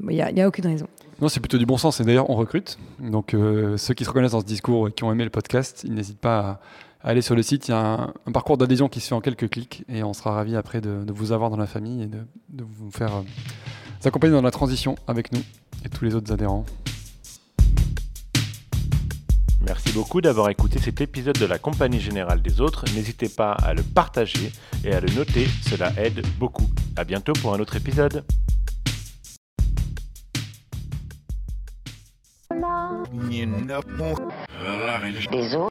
[0.00, 0.86] Il n'y a, aucune raison.
[1.20, 2.00] Non, c'est plutôt du bon sens.
[2.00, 2.78] Et d'ailleurs, on recrute.
[3.00, 5.82] Donc, euh, ceux qui se reconnaissent dans ce discours et qui ont aimé le podcast,
[5.84, 6.60] ils n'hésitent pas
[7.02, 7.68] à, aller sur le site.
[7.68, 9.84] Il y a un, un parcours d'adhésion qui se fait en quelques clics.
[9.88, 12.18] Et on sera ravis après de, de vous avoir dans la famille et de,
[12.50, 13.22] de vous faire euh,
[14.04, 15.42] accompagner dans la transition avec nous
[15.84, 16.64] et tous les autres adhérents.
[19.66, 22.84] Merci beaucoup d'avoir écouté cet épisode de la Compagnie Générale des Autres.
[22.94, 24.52] N'hésitez pas à le partager
[24.84, 26.68] et à le noter, cela aide beaucoup.
[26.96, 28.24] À bientôt pour un autre épisode.
[32.50, 32.54] A
[35.30, 35.66] autres.